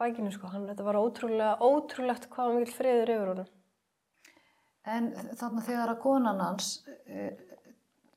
bækinu 0.00 0.32
sko, 0.32 0.48
hann, 0.52 0.68
þetta 0.70 0.86
var 0.86 0.98
ótrúlega, 1.00 1.56
ótrúlegt 1.60 2.28
hvað 2.32 2.54
mikil 2.56 2.76
friður 2.76 3.12
yfir 3.14 3.32
honum. 3.34 3.48
En 4.88 5.10
þarna 5.36 5.64
þegar 5.66 5.92
að 5.92 6.02
konan 6.04 6.40
hans 6.40 6.70
uh, 6.88 7.34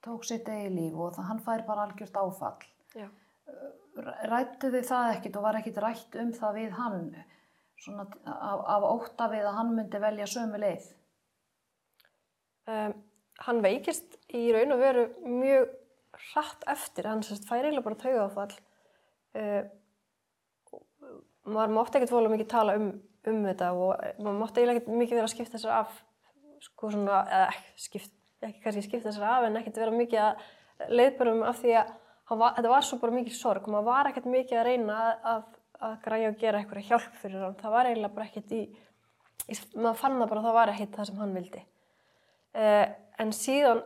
tók 0.04 0.26
sitt 0.28 0.50
eigi 0.52 0.72
líf 0.74 0.98
og 0.98 1.14
það, 1.16 1.30
hann 1.30 1.44
fær 1.46 1.64
bara 1.68 1.88
algjört 1.88 2.18
áfall. 2.20 2.66
Já. 2.98 3.08
Rættu 4.32 4.72
þið 4.74 4.90
það 4.90 5.12
ekkit 5.18 5.38
og 5.38 5.46
var 5.46 5.60
ekkit 5.60 5.80
rætt 5.84 6.18
um 6.22 6.34
það 6.34 6.60
við 6.60 6.76
hann 6.80 7.00
svona 7.84 8.06
af, 8.26 8.62
af 8.76 8.86
ótta 8.88 9.30
við 9.32 9.48
að 9.48 9.58
hann 9.60 9.72
myndi 9.78 10.02
velja 10.02 10.28
sömu 10.30 10.60
leið? 10.62 10.90
Um, 12.72 12.94
hann 13.44 13.64
veikist 13.64 14.18
í 14.32 14.46
raun 14.56 14.76
og 14.76 14.82
veru 14.82 15.08
mjög 15.28 15.72
hratt 16.32 16.64
eftir, 16.72 17.10
hann 17.10 17.24
sérst 17.26 17.48
fær 17.50 17.66
eiginlega 17.66 17.86
bara 17.88 18.00
taugáfall. 18.00 18.54
Uh, 19.34 19.64
maður 21.50 21.76
mátti 21.76 22.00
ekkert 22.00 22.14
volið 22.14 22.36
mikið 22.38 22.50
tala 22.54 22.78
um, 22.80 22.90
um 23.28 23.40
þetta 23.50 23.72
og 23.76 23.94
maður 24.24 24.40
mátti 24.40 24.62
eiginlega 24.62 24.82
ekkert 24.82 25.02
mikið 25.02 25.20
vera 25.20 25.28
að 25.28 25.34
skipta 25.34 25.58
þessar 25.58 25.80
af, 25.82 25.98
sko 26.64 26.92
svona, 26.94 27.24
eða 27.28 27.50
ekki, 27.52 27.74
skipt, 27.88 28.16
ekki 28.48 28.64
kannski 28.64 28.86
skipta 28.86 29.10
þessar 29.10 29.30
af 29.30 29.48
en 29.48 29.60
ekkert 29.60 29.82
vera 29.82 29.96
mikið 29.96 30.22
að 30.24 30.94
leiðbörnum 30.98 31.44
af 31.48 31.60
því 31.62 31.76
að 31.80 31.92
var, 32.34 32.56
þetta 32.58 32.72
var 32.72 32.88
svo 32.88 33.00
bara 33.02 33.16
mikið 33.18 33.36
sorg 33.38 33.68
og 33.68 33.76
maður 33.76 33.90
var 33.90 34.10
ekkert 34.10 34.30
mikið 34.32 34.60
að 34.60 34.68
reyna 34.70 34.98
að, 35.04 35.28
að, 35.34 35.44
að 35.88 35.96
græja 36.06 36.32
og 36.32 36.40
gera 36.42 36.62
eitthvað 36.62 36.88
hjálp 36.90 37.20
fyrir 37.22 37.46
hann. 37.46 37.58
Það 37.60 37.76
var 37.76 37.90
eiginlega 37.90 38.16
bara 38.18 38.30
ekkert 38.30 38.56
í, 38.56 38.62
í 39.48 39.58
maður 39.76 40.00
fann 40.02 40.18
það 40.20 40.32
bara 40.32 40.42
að 40.42 40.48
það 40.48 40.58
var 40.60 40.74
ekkert 40.74 40.98
það 40.98 41.10
sem 41.10 41.22
hann 41.24 41.38
vildi. 41.38 41.64
Uh, 42.54 42.86
en 43.24 43.36
síðan 43.36 43.84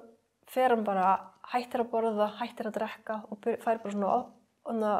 fer 0.48 0.76
hann 0.76 0.88
bara 0.88 1.12
hættir 1.52 1.84
að 1.84 1.92
borða, 1.92 2.32
hættir 2.40 2.70
að 2.70 2.80
drekka 2.80 3.22
og 3.32 3.48
fær 3.64 3.84
bara 3.84 3.94
svona 3.96 4.96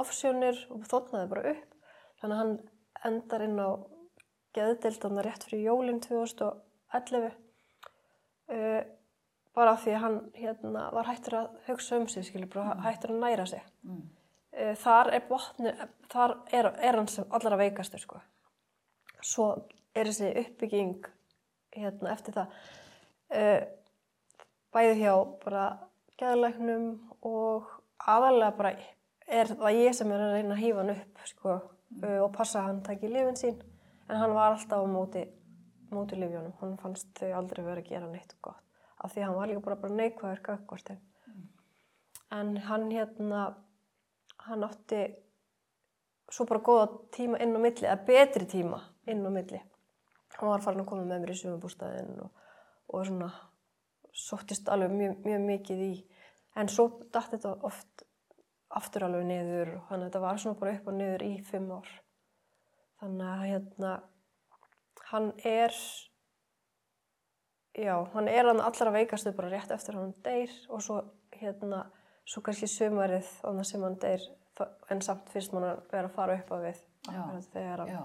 ofsjónir 0.00 0.60
og 0.72 0.86
þóttnaði 0.90 1.30
bara 1.30 1.54
upp. 1.54 1.90
Þannig 2.20 2.36
að 2.36 2.42
hann 2.42 2.54
endar 3.04 3.44
inn 3.44 3.60
á 3.60 3.70
geðdildana 4.54 5.24
rétt 5.24 5.44
fyrir 5.48 5.68
jólinn 5.68 6.00
2011 6.04 7.32
uh, 8.52 8.82
bara 9.54 9.76
því 9.78 9.94
að 9.94 10.04
hann 10.04 10.18
hérna, 10.34 10.88
var 10.94 11.08
hættir 11.08 11.38
að 11.38 11.48
hugsa 11.68 12.00
um 12.00 12.08
sig, 12.10 12.26
skilur, 12.26 12.50
bara 12.52 12.76
hættir 12.84 13.14
að 13.14 13.22
næra 13.22 13.46
sig. 13.46 13.62
Mm. 13.86 14.04
Uh, 14.54 14.74
þar 14.82 15.12
er 15.16 15.26
botni, 15.28 15.74
þar 16.12 16.38
er, 16.52 16.70
er 16.78 17.00
hann 17.00 17.10
sem 17.10 17.30
allra 17.30 17.58
veikastur, 17.60 18.02
sko. 18.02 18.22
Svo 19.24 19.50
er 19.94 20.10
þessi 20.10 20.32
uppbygging 20.42 21.06
hérna 21.74 22.12
eftir 22.14 22.36
það 22.36 22.58
uh, 23.34 23.60
bæði 24.74 24.98
hjá 25.02 25.14
bara 25.44 25.64
geðlæknum 26.20 26.88
og 27.26 27.70
aðalega 27.98 28.56
bara 28.58 28.74
er 29.24 29.50
það 29.50 29.78
ég 29.80 29.96
sem 29.96 30.12
er 30.12 30.26
að 30.26 30.34
reyna 30.36 30.56
að 30.56 30.62
hýfa 30.62 30.82
hann 30.82 30.94
upp 30.94 31.24
sko, 31.30 31.54
uh, 32.02 32.18
og 32.24 32.28
passa 32.34 32.60
að 32.60 32.68
hann 32.68 32.82
taki 32.86 33.10
lifin 33.10 33.40
sín 33.40 33.62
en 34.08 34.20
hann 34.20 34.36
var 34.36 34.52
alltaf 34.52 34.84
á 34.84 34.86
móti, 34.90 35.24
móti 35.94 36.18
lifjónum, 36.18 36.54
hann 36.60 36.78
fannst 36.82 37.10
þau 37.18 37.32
aldrei 37.40 37.64
verið 37.64 37.84
að 37.84 37.90
gera 37.92 38.10
neitt 38.10 38.36
gott 38.42 38.64
af 39.04 39.12
því 39.12 39.26
hann 39.26 39.36
var 39.36 39.50
líka 39.50 39.60
bara, 39.64 39.76
bara 39.76 39.98
neikvæður 39.98 40.40
gagvart 40.46 40.90
mm. 40.94 41.44
en 42.38 42.56
hann 42.68 42.90
hérna 42.90 43.42
hann 44.46 44.64
átti 44.64 45.02
svo 46.32 46.46
bara 46.48 46.64
góða 46.64 46.86
tíma 47.12 47.40
inn 47.42 47.56
á 47.56 47.60
milli 47.60 47.88
eða 47.88 48.04
betri 48.08 48.46
tíma 48.48 48.80
inn 49.06 49.24
á 49.24 49.30
milli. 49.32 49.60
Hann 50.34 50.50
var 50.50 50.64
farin 50.64 50.82
að 50.82 50.88
koma 50.90 51.04
með 51.04 51.20
mér 51.22 51.34
í 51.34 51.36
sumabústæðin 51.38 52.16
og, 52.24 52.46
og 52.90 53.04
svona 53.06 53.28
sóttist 54.14 54.70
alveg 54.72 54.94
mjög, 54.96 55.20
mjög 55.26 55.44
mikið 55.50 55.84
í. 55.84 55.92
En 56.58 56.70
svo 56.70 56.88
dætti 57.04 57.36
þetta 57.36 57.54
oft 57.68 58.04
aftur 58.74 59.06
alveg 59.06 59.28
niður 59.28 59.70
þannig 59.88 60.00
að 60.00 60.08
þetta 60.08 60.24
var 60.24 60.40
svona 60.42 60.60
bara 60.60 60.74
upp 60.74 60.90
og 60.90 60.98
niður 60.98 61.26
í 61.28 61.32
fimm 61.46 61.70
ár. 61.76 61.92
Þannig 63.02 63.30
að 63.30 63.46
hérna 63.52 63.94
hann 65.10 65.32
er 65.44 65.74
já, 67.74 67.96
hann 68.14 68.28
er 68.28 68.46
hann 68.48 68.60
allra 68.60 68.92
veikastu 68.94 69.32
bara 69.36 69.50
rétt 69.52 69.70
eftir 69.74 69.96
hann 69.98 70.14
deyr 70.24 70.50
og 70.68 70.82
svo 70.82 71.00
hérna, 71.34 71.84
svo 72.24 72.42
kannski 72.42 72.68
þannig 72.68 73.66
sem 73.68 73.82
hann 73.82 73.98
deyr 74.00 74.26
en 74.90 75.00
samt 75.02 75.30
fyrst 75.34 75.52
mann 75.52 75.64
að 75.66 75.80
vera 75.92 76.08
að 76.08 76.14
fara 76.14 76.36
upp 76.38 76.52
á 76.54 76.56
við 76.62 76.84
þegar 77.52 77.88
já. 77.90 78.04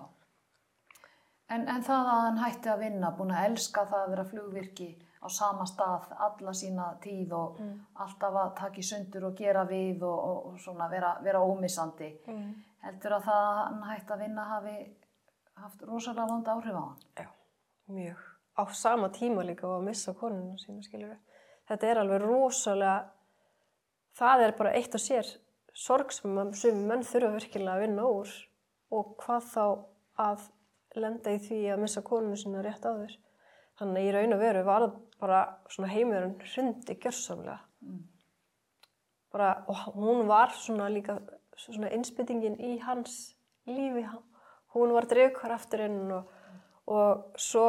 En, 1.49 1.67
en 1.67 1.81
það 1.81 2.07
að 2.13 2.23
hann 2.25 2.37
hætti 2.43 2.69
að 2.69 2.79
vinna, 2.83 3.11
búin 3.17 3.31
að 3.33 3.45
elska 3.49 3.85
það 3.89 4.03
að 4.03 4.09
vera 4.11 4.25
flugvirki 4.31 4.89
á 5.19 5.27
sama 5.33 5.65
stað 5.65 6.11
alla 6.17 6.53
sína 6.53 6.89
tíð 7.01 7.31
og 7.33 7.59
Mm. 7.59 7.79
alltaf 7.95 8.33
að 8.41 8.51
taka 8.55 8.79
í 8.79 8.83
sundur 8.83 9.25
og 9.25 9.35
gera 9.37 9.63
við 9.65 10.03
og, 10.03 10.19
og, 10.29 10.45
og 10.45 10.59
svona 10.59 10.87
vera, 10.89 11.15
vera 11.23 11.39
ómissandi. 11.41 12.11
mm. 12.27 12.53
Heldur 12.83 13.11
að 13.17 13.23
það 13.25 13.47
að 13.47 13.57
hann 13.65 13.83
hætti 13.83 14.13
að 14.13 14.19
vinna 14.19 14.43
hafi 14.43 14.75
haft 15.63 15.81
rosalega 15.87 16.27
vonda 16.29 16.55
áhrif 16.55 16.75
á 16.75 16.83
hann? 16.83 16.99
Já, 17.17 17.27
mjög. 17.87 18.25
Á 18.59 18.63
sama 18.75 19.09
tíma 19.09 19.43
líka 19.45 19.67
og 19.67 19.79
að 19.79 19.87
missa 19.87 20.13
konuna 20.13 20.57
sína, 20.59 20.83
skiljur 20.83 21.13
við. 21.13 21.19
Þetta 21.69 21.87
er 21.87 22.01
alveg 22.01 22.21
rosalega, 22.25 23.11
það 24.19 24.43
er 24.47 24.55
bara 24.57 24.73
eitt 24.75 24.95
og 24.97 25.03
sér 25.03 25.29
sorg 25.73 26.11
sem 26.11 26.31
mann- 26.35 26.53
sumir 26.53 26.87
menn 26.87 27.05
þurfa 27.07 27.33
virkilega 27.37 27.77
að 27.77 27.83
vinna 27.85 28.03
úr 28.09 28.29
og 28.91 29.15
hvað 29.21 29.43
þá 29.53 29.65
að 30.19 30.47
lenda 30.95 31.31
í 31.31 31.39
því 31.39 31.59
að 31.73 31.81
missa 31.85 32.01
konuna 32.01 32.35
sína 32.35 32.63
rétt 32.65 32.83
áður. 32.85 33.15
Þannig 33.79 34.01
að 34.01 34.07
í 34.07 34.13
raun 34.15 34.33
og 34.35 34.39
veru 34.39 34.63
var 34.67 34.81
það 34.81 34.95
bara 35.19 35.41
svona 35.69 35.91
heimurinn 35.93 36.39
hrundi 36.41 36.95
gjörsamlega. 36.99 37.59
Mm. 37.85 38.01
Bara, 39.31 39.63
og 39.67 39.75
hún 39.95 40.27
var 40.27 40.51
svona 40.57 40.89
líka 40.89 41.19
svona 41.55 41.91
innspytingin 41.93 42.57
í 42.59 42.79
hans 42.83 43.35
lífi. 43.67 44.03
Hún 44.75 44.93
var 44.93 45.07
drifkarafturinn 45.09 46.11
og, 46.13 46.29
og 46.89 47.39
svo 47.41 47.65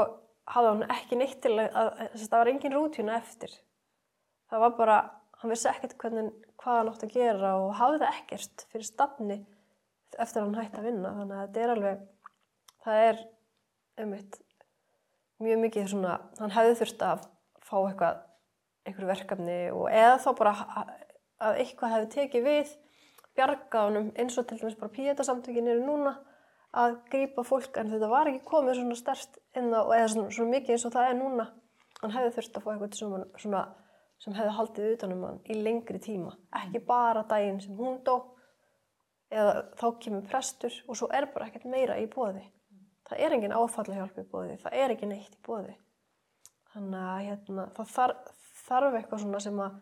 hafði 0.51 0.73
hann 0.73 0.95
ekki 0.97 1.19
neitt 1.21 1.41
til 1.45 1.55
að, 1.57 1.71
að, 1.71 1.91
að 2.07 2.23
það 2.27 2.37
var 2.37 2.53
engin 2.53 2.77
rútína 2.77 3.17
eftir. 3.17 3.55
Það 4.51 4.65
var 4.65 4.77
bara, 4.79 4.99
hann 5.41 5.55
vissi 5.55 5.71
ekkert 5.71 5.97
hvernig, 6.01 6.31
hvað 6.61 6.79
hann 6.81 6.93
átti 6.93 7.09
að 7.09 7.17
gera 7.17 7.53
og 7.63 7.75
hafði 7.79 8.03
það 8.03 8.21
ekkert 8.21 8.65
fyrir 8.73 8.89
stafni 8.89 9.39
eftir 10.19 10.43
að 10.43 10.49
hann 10.49 10.59
hætti 10.59 10.81
að 10.81 10.89
vinna. 10.91 11.13
Þannig 11.21 11.37
að 11.37 11.45
þetta 11.45 11.63
er 11.65 11.75
alveg, 11.75 12.03
það 12.85 13.05
er 13.09 13.23
einmitt 14.01 14.41
mjög 15.41 15.63
mikið 15.65 15.93
svona, 15.95 16.19
hann 16.41 16.53
hefði 16.53 16.77
þurft 16.83 17.07
að 17.07 17.25
fá 17.65 17.77
eitthvað, 17.79 18.21
einhverju 18.89 19.11
verkefni 19.11 19.59
og 19.77 19.87
eða 19.93 20.17
þá 20.21 20.31
bara 20.39 20.53
að 21.41 21.59
eitthvað 21.63 21.93
hefði 21.95 22.09
tekið 22.15 22.47
við 22.47 22.73
bjarga 23.37 23.85
honum 23.87 24.09
eins 24.19 24.37
og 24.41 24.47
til 24.49 24.59
dæmis 24.61 24.79
bara 24.81 24.93
píetasamtökin 24.95 25.69
eru 25.71 25.85
núna 25.85 26.15
að 26.71 26.97
grípa 27.11 27.45
fólk 27.47 27.79
en 27.81 27.91
þetta 27.91 28.11
var 28.11 28.31
ekki 28.31 28.45
komið 28.47 28.79
svona 28.79 28.99
stærst 28.99 29.39
inn 29.59 29.73
á, 29.75 29.83
eða 29.83 30.09
svona, 30.13 30.35
svona 30.35 30.55
mikið 30.55 30.77
eins 30.77 30.87
og 30.87 30.95
það 30.95 31.09
er 31.11 31.17
núna. 31.19 31.47
Hann 32.01 32.15
hefði 32.15 32.35
þurft 32.37 32.59
að 32.59 32.65
fá 32.65 32.71
eitthvað 32.73 32.99
svona, 32.99 33.25
svona 33.43 33.63
sem 34.21 34.37
hefði 34.37 34.57
haldið 34.59 34.93
utanum 34.95 35.25
hann 35.27 35.41
í 35.51 35.57
lengri 35.65 36.01
tíma. 36.03 36.37
Ekki 36.61 36.83
bara 36.87 37.25
daginn 37.29 37.61
sem 37.65 37.77
hún 37.77 37.99
dó 38.07 38.21
eða 39.31 39.53
þá 39.79 39.87
kemur 40.03 40.27
prestur 40.27 40.75
og 40.89 40.99
svo 40.99 41.09
er 41.15 41.29
bara 41.35 41.47
ekkert 41.49 41.69
meira 41.71 41.99
í 42.01 42.09
bóði 42.11 42.43
það 43.09 43.23
er 43.25 43.37
engin 43.37 43.55
áfallahjálp 43.55 44.19
í 44.19 44.27
bóði 44.31 44.57
það 44.63 44.77
er 44.83 44.95
ekki 44.95 45.11
neitt 45.11 45.37
í 45.37 45.45
bóði 45.47 45.77
þannig 46.75 47.07
að 47.13 47.23
hérna, 47.27 47.67
það 47.77 47.93
þarf, 47.95 48.33
þarf 48.67 48.99
eitthvað 48.99 49.23
svona 49.25 49.43
sem 49.43 49.63
að 49.63 49.79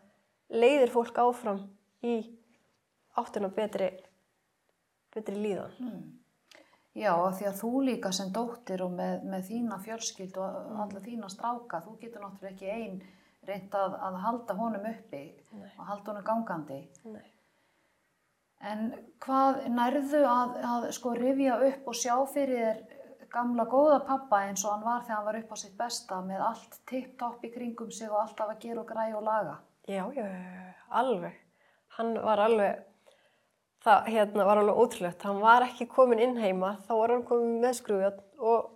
leiðir 0.61 0.93
fólk 0.93 1.21
áfram 1.21 1.63
í 2.05 2.15
áttina 3.19 3.49
betri 3.53 3.89
betri 5.13 5.35
líðan. 5.35 5.73
Mm. 5.81 6.01
Já, 6.97 7.13
af 7.13 7.37
því 7.37 7.47
að 7.47 7.57
þú 7.59 7.71
líka 7.85 8.11
sem 8.15 8.31
dóttir 8.33 8.81
og 8.81 8.93
með, 8.97 9.25
með 9.29 9.43
þína 9.51 9.77
fjölskyld 9.83 10.37
og 10.41 10.79
alla 10.83 11.01
þína 11.03 11.29
stráka, 11.29 11.83
þú 11.85 11.97
getur 12.01 12.23
náttúrulega 12.23 12.55
ekki 12.55 12.71
einn 12.73 13.01
reynd 13.47 13.75
að, 13.77 13.97
að 14.07 14.17
halda 14.23 14.55
honum 14.57 14.87
uppi 14.89 15.21
Nei. 15.53 15.69
og 15.77 15.83
halda 15.85 16.11
honum 16.11 16.25
gangandi. 16.27 16.79
Nei. 17.05 17.27
En 18.69 18.89
hvað 19.23 19.61
nærðu 19.71 20.23
að, 20.27 20.57
að 20.67 20.87
sko 20.97 21.13
rifja 21.15 21.59
upp 21.69 21.85
og 21.87 21.95
sjá 21.95 22.15
fyrir 22.33 22.65
þér 22.65 22.81
gamla 23.31 23.65
góða 23.69 23.99
pappa 24.07 24.41
eins 24.47 24.65
og 24.65 24.73
hann 24.73 24.85
var 24.85 25.03
þegar 25.05 25.17
hann 25.19 25.27
var 25.27 25.37
upp 25.39 25.53
á 25.53 25.57
sitt 25.61 25.77
besta 25.77 26.19
með 26.25 26.43
allt 26.47 26.79
tipp-topp 26.89 27.45
í 27.45 27.51
kringum 27.53 27.91
sig 27.93 28.09
og 28.09 28.23
alltaf 28.23 28.53
að 28.53 28.61
gera 28.63 28.81
og 28.83 28.89
græja 28.89 29.17
og 29.19 29.25
laga? 29.27 29.55
Já, 29.89 30.03
já, 30.17 30.25
alveg. 31.01 31.37
Hann 31.97 32.13
var 32.25 32.41
alveg, 32.45 32.81
það 33.85 34.09
hérna, 34.13 34.45
var 34.47 34.61
alveg 34.61 34.81
ótrúlegt. 34.83 35.23
Hann 35.27 35.39
var 35.43 35.65
ekki 35.65 35.87
komin 35.91 36.21
inn 36.23 36.37
heima, 36.39 36.75
þá 36.87 36.93
var 36.97 37.13
hann 37.15 37.25
komin 37.27 37.59
með 37.63 37.77
skrúfjörn 37.79 38.19
og 38.39 38.67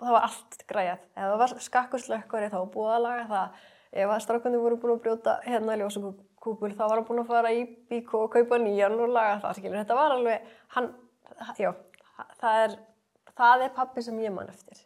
það 0.00 0.14
var 0.16 0.26
allt 0.28 0.58
græjað. 0.68 1.06
Ef 1.14 1.22
það 1.22 1.38
var 1.42 1.54
skakkuslökkari 1.66 2.50
þá 2.52 2.58
búið 2.74 2.92
að 2.96 3.02
laga 3.06 3.24
það. 3.32 3.64
Ef 3.92 4.12
að 4.12 4.22
strákandi 4.24 4.60
voru 4.60 4.78
búin 4.80 4.94
að 4.94 5.02
brjóta 5.04 5.34
hérna 5.44 5.76
ljósakúpul 5.80 6.72
þá 6.72 6.84
var 6.84 6.96
hann 6.98 7.08
búin 7.08 7.22
að 7.24 7.32
fara 7.32 7.52
í 7.52 7.64
bíkó 7.90 8.22
og 8.26 8.32
kaupa 8.36 8.60
nýjan 8.60 8.96
og 9.00 9.12
laga 9.12 9.40
það, 9.42 9.58
skilur. 9.58 9.80
Þetta 9.82 9.98
var 9.98 10.16
alveg, 10.16 10.54
hann, 10.76 10.88
já, 11.60 11.72
það 12.40 12.62
er, 12.62 12.78
það 13.36 13.66
er 13.66 13.76
pappi 13.76 14.04
sem 14.06 14.22
ég 14.24 14.32
man 14.32 14.52
eftir. 14.52 14.80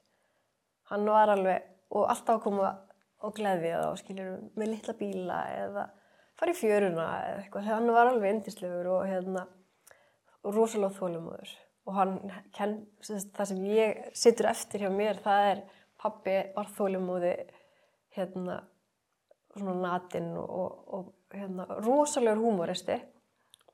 Hann 0.90 1.06
var 1.10 1.34
alveg, 1.34 1.70
og 1.94 2.10
alltaf 2.10 2.42
koma 2.42 2.72
og 3.24 3.34
gleðja 3.36 3.82
þá, 3.82 4.00
skiljur, 4.00 4.34
með 4.58 4.72
litla 4.74 4.94
bíla 4.98 5.38
eða 5.54 5.86
fara 6.36 6.52
í 6.52 6.58
fjöruna 6.58 7.06
eða 7.28 7.44
eitthvað. 7.44 7.70
Hann 7.70 7.94
var 7.94 8.10
alveg 8.10 8.34
indislegur 8.34 8.90
og 8.92 9.06
hérna, 9.08 9.46
og 10.46 10.54
rosalega 10.54 10.94
þólumóður. 10.98 11.54
og 11.86 11.94
hann 11.94 12.16
kenn, 12.54 12.80
það 13.06 13.48
sem 13.50 13.66
ég 13.70 13.98
sittur 14.18 14.48
eftir 14.50 14.82
hjá 14.82 14.88
mér 14.90 15.20
það 15.22 15.50
er 15.52 15.60
pappi 16.02 16.34
var 16.56 16.70
þólimóði 16.74 17.34
hérna 18.16 18.56
svona 19.56 19.76
natinn 19.80 20.32
og, 20.36 20.48
og, 20.50 20.72
og 20.96 21.36
hérna 21.36 21.66
rosalegur 21.84 22.42
húmoristi. 22.42 22.98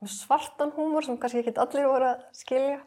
Með 0.03 0.13
svartan 0.17 0.73
húmor 0.75 1.05
sem 1.05 1.17
kannski 1.19 1.41
ekki 1.41 1.55
allir 1.63 1.89
voru 1.89 2.11
að 2.11 2.23
skilja. 2.37 2.79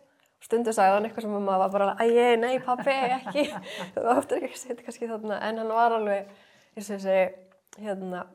Stundu 0.44 0.72
sagði 0.76 0.94
hann 0.94 1.08
eitthvað 1.08 1.26
sem 1.26 1.34
maður 1.34 1.62
var 1.62 1.74
bara 1.74 1.92
æg, 2.04 2.18
nei 2.38 2.58
pappi, 2.62 2.92
ekki. 3.16 3.46
Það 3.94 4.10
ofta 4.12 4.36
ekki 4.38 4.52
að 4.52 4.60
setja 4.60 4.84
kannski 4.84 5.08
þarna 5.10 5.38
en 5.48 5.60
hann 5.62 5.72
var 5.72 5.94
alveg, 5.96 6.34
eins 6.76 6.90
og 6.90 7.00
þessi 7.00 7.86
hérna 7.86 8.26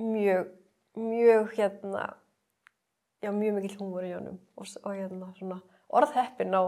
mjög, 0.00 0.48
mjög 0.96 1.52
hérna 1.58 2.06
já, 3.22 3.30
mjög 3.32 3.58
mikil 3.58 3.78
húmor 3.80 4.06
í 4.06 4.12
honum 4.14 4.38
og, 4.56 4.68
og 4.82 4.92
hérna 4.92 5.30
svona 5.38 5.60
orðheppin 5.96 6.56
á, 6.56 6.62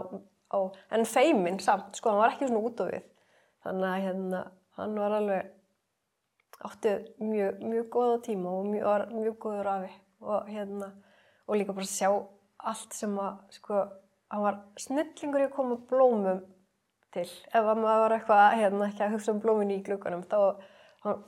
á 0.53 0.59
en 0.95 1.05
feiminn 1.05 1.59
samt, 1.63 1.97
sko, 1.97 2.11
hann 2.11 2.23
var 2.23 2.33
ekki 2.33 2.49
svona 2.49 2.65
út 2.65 2.83
á 2.83 2.85
við. 2.89 3.07
Þannig 3.65 3.89
að 3.89 4.03
hérna 4.07 4.43
hann 4.79 4.99
var 4.99 5.15
alveg 5.19 5.55
átti 6.69 6.93
mjög, 7.23 7.63
mjög 7.63 7.89
góða 7.93 8.19
tíma 8.25 8.51
og 8.51 8.67
mjög, 8.67 9.15
mjög 9.15 9.39
góður 9.43 9.71
afi 9.75 9.91
og 10.19 10.51
hérna 10.51 10.91
og 11.47 11.55
líka 11.55 11.75
bara 11.75 11.87
sjá 11.87 12.09
allt 12.59 12.95
sem 12.95 13.15
að 13.19 13.37
sko 13.55 13.83
hann 14.29 14.45
var 14.45 14.59
snillingur 14.79 15.45
í 15.45 15.47
að 15.47 15.55
koma 15.55 15.79
blómum 15.89 16.41
til. 17.13 17.25
Ef 17.25 17.65
maður 17.65 18.03
var 18.03 18.15
eitthvað 18.17 18.57
hérna, 18.59 18.89
ekki 18.89 19.05
að 19.05 19.15
hugsa 19.15 19.33
um 19.33 19.41
blómin 19.43 19.73
í 19.73 19.79
glöggunum 19.85 20.25
þá 20.29 20.39
hann, 21.05 21.23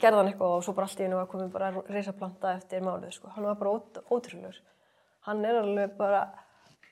gerði 0.00 0.20
hann 0.20 0.30
eitthvað 0.30 0.56
og 0.56 0.64
svo 0.64 0.74
bara 0.76 0.88
allt 0.88 1.00
í 1.00 1.06
hennu 1.06 1.20
var 1.20 1.30
komið 1.30 1.52
bara 1.54 1.70
reysaplanta 1.86 2.54
eftir 2.56 2.84
mánuð 2.84 3.14
sko. 3.16 3.32
hann 3.34 3.48
var 3.48 3.58
bara 3.60 3.74
ót, 3.78 4.00
ótrúlegur 4.10 4.60
hann 5.28 5.44
er 5.44 5.60
alveg 5.62 5.96
bara 5.98 6.22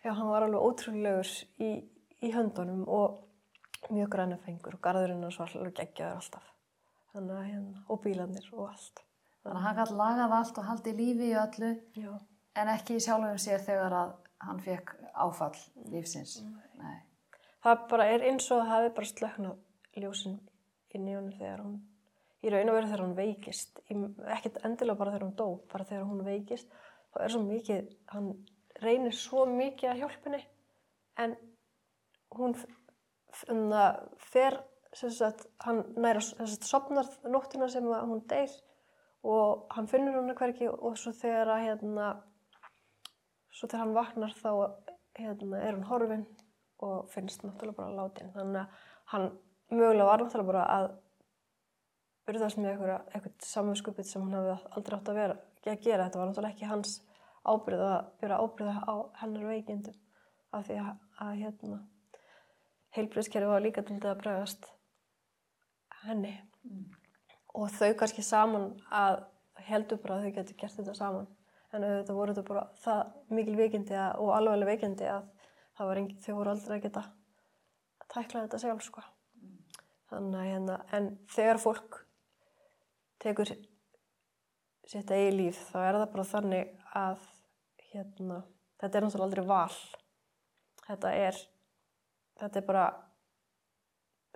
já, 0.04 0.12
hann 0.12 0.30
var 0.30 0.46
alveg 0.46 0.66
ótrúlegur 0.68 1.30
í, 1.58 1.70
í 2.22 2.32
höndunum 2.34 2.84
og 2.88 3.90
mjög 3.90 4.12
græna 4.16 4.38
fengur 4.44 4.78
og 4.78 4.84
garðurinn 4.84 5.24
hans 5.26 5.40
var 5.40 5.56
alveg 5.56 5.78
geggjaður 5.80 6.20
alltaf 6.20 6.52
þannig 7.14 7.38
að 7.38 7.48
hérna, 7.50 7.84
og 7.88 8.04
bílanir 8.04 8.52
og 8.52 8.68
allt 8.70 9.04
þannig 9.44 9.56
að 9.56 9.64
hann 9.66 9.80
gæti 9.80 9.98
lagað 10.02 10.36
allt 10.38 10.60
og 10.60 10.70
haldi 10.70 10.98
lífi 10.98 11.30
í 11.30 11.40
öllu 11.40 11.72
já. 11.98 12.12
en 12.54 12.74
ekki 12.76 13.00
sjálfum 13.00 13.40
sér 13.40 13.64
þegar 13.66 13.98
að 14.02 14.14
hann 14.44 14.60
fekk 14.60 14.94
áfall 15.14 15.56
lífsins. 15.92 16.38
Nei. 16.78 16.96
Það 17.64 17.86
bara 17.90 18.08
er 18.12 18.26
eins 18.28 18.50
og 18.52 18.62
það 18.62 18.72
hefði 18.72 18.94
bara 18.98 19.10
slöknað 19.10 20.02
ljósin 20.02 20.38
inn 20.94 21.08
í 21.08 21.14
honum 21.16 21.36
þegar 21.38 21.62
hún, 21.64 21.76
í 22.44 22.52
raun 22.52 22.70
og 22.70 22.76
veru 22.78 22.90
þegar 22.90 23.04
hún 23.04 23.16
veikist, 23.16 23.80
ekkert 24.36 24.60
endilega 24.66 25.00
bara 25.00 25.14
þegar 25.14 25.26
hún 25.26 25.38
dó, 25.38 25.46
bara 25.72 25.86
þegar 25.88 26.04
hún 26.10 26.20
veikist, 26.26 26.68
þá 27.14 27.18
er 27.24 27.34
svo 27.34 27.42
mikið, 27.46 27.88
hann 28.12 28.30
reynir 28.84 29.16
svo 29.16 29.46
mikið 29.48 29.92
að 29.92 30.02
hjálpunni 30.02 30.42
en 31.24 31.36
hún 32.34 32.54
fer, 34.20 34.60
sagt, 34.94 35.46
hann 35.64 35.82
næra, 35.96 36.22
sopnar 36.22 37.08
nóttina 37.26 37.68
sem 37.70 37.86
hún 37.86 38.22
deyr 38.30 38.52
og 39.24 39.66
hann 39.74 39.88
finnur 39.88 40.20
hún 40.20 40.36
hverki 40.36 40.68
og 40.68 40.98
svo 41.00 41.14
þegar 41.16 41.54
að 41.54 41.66
hérna 41.68 42.08
svo 43.54 43.68
þegar 43.68 43.84
hann 43.84 43.96
vaknar 43.96 44.34
þá 44.36 44.50
hérna, 45.18 45.60
er 45.62 45.72
hann 45.76 45.86
horfin 45.88 46.26
og 46.84 47.08
finnst 47.12 47.44
náttúrulega 47.44 47.78
bara 47.78 47.96
látin. 47.96 48.32
Þannig 48.34 48.60
að 48.60 48.82
hann 49.12 49.26
mögulega 49.70 50.08
var 50.08 50.22
náttúrulega 50.22 50.50
bara 50.50 50.64
að 50.74 50.88
urðast 52.30 52.60
með 52.60 52.70
eitthvað, 52.72 53.10
eitthvað 53.12 53.48
samanskupið 53.48 54.08
sem 54.08 54.24
hann 54.24 54.36
hafði 54.38 54.54
aldrei 54.78 54.96
átt 54.98 55.10
að 55.10 55.18
vera 55.20 55.36
að 55.64 55.82
gera, 55.84 56.06
þetta 56.06 56.20
var 56.20 56.30
náttúrulega 56.30 56.54
ekki 56.54 56.70
hans 56.70 56.94
ábyrð 57.44 57.84
að 57.84 58.08
byrja 58.22 58.40
ábyrða 58.40 58.74
á 58.88 58.94
hennar 59.20 59.46
veikindum 59.50 60.00
af 60.54 60.66
því 60.68 60.78
að, 60.80 60.90
að 61.24 61.32
hérna, 61.42 61.78
heilbreyðskerfi 62.96 63.50
var 63.50 63.64
líka 63.64 63.84
til 63.84 63.96
þetta 63.96 64.12
að 64.14 64.20
bregast 64.22 64.68
henni 66.04 66.34
mm. 66.64 66.84
og 67.60 67.72
þau 67.74 67.94
kannski 68.00 68.24
saman 68.24 68.70
að 68.92 69.24
heldur 69.68 70.00
bara 70.02 70.18
að 70.18 70.28
þau 70.28 70.36
getur 70.38 70.60
gert 70.60 70.78
þetta 70.78 70.96
saman 70.98 71.28
en 71.74 71.84
þetta 71.84 72.16
voru 72.16 72.34
þetta 72.34 72.48
bara 72.48 72.64
það 72.84 73.02
mikil 73.34 73.56
veikindi 73.58 73.98
að, 73.98 74.16
og 74.22 74.32
alveg 74.36 74.70
veikindi 74.70 75.10
að 75.10 75.94
engin, 75.98 76.18
þau 76.22 76.34
voru 76.38 76.54
aldrei 76.54 76.76
að 76.78 76.84
geta 76.86 77.04
tækla 78.14 78.44
þetta 78.44 78.60
sjálf 78.62 78.84
sko. 78.86 79.02
Þannig 80.12 80.38
að 80.38 80.50
hérna, 80.50 80.76
en 80.94 81.08
þegar 81.34 81.60
fólk 81.62 82.00
tekur 83.24 83.52
sitt 84.84 85.10
eigi 85.16 85.32
líf 85.32 85.60
þá 85.70 85.78
er 85.82 85.98
það 85.98 86.10
bara 86.12 86.26
þannig 86.30 86.72
að 87.00 87.24
hérna, 87.90 88.42
þetta 88.82 88.98
er 88.98 89.06
náttúrulega 89.06 89.28
aldrei 89.28 89.46
val. 89.48 89.78
Þetta 90.84 91.14
er, 91.16 91.40
þetta 92.42 92.60
er 92.60 92.66
bara, 92.68 92.84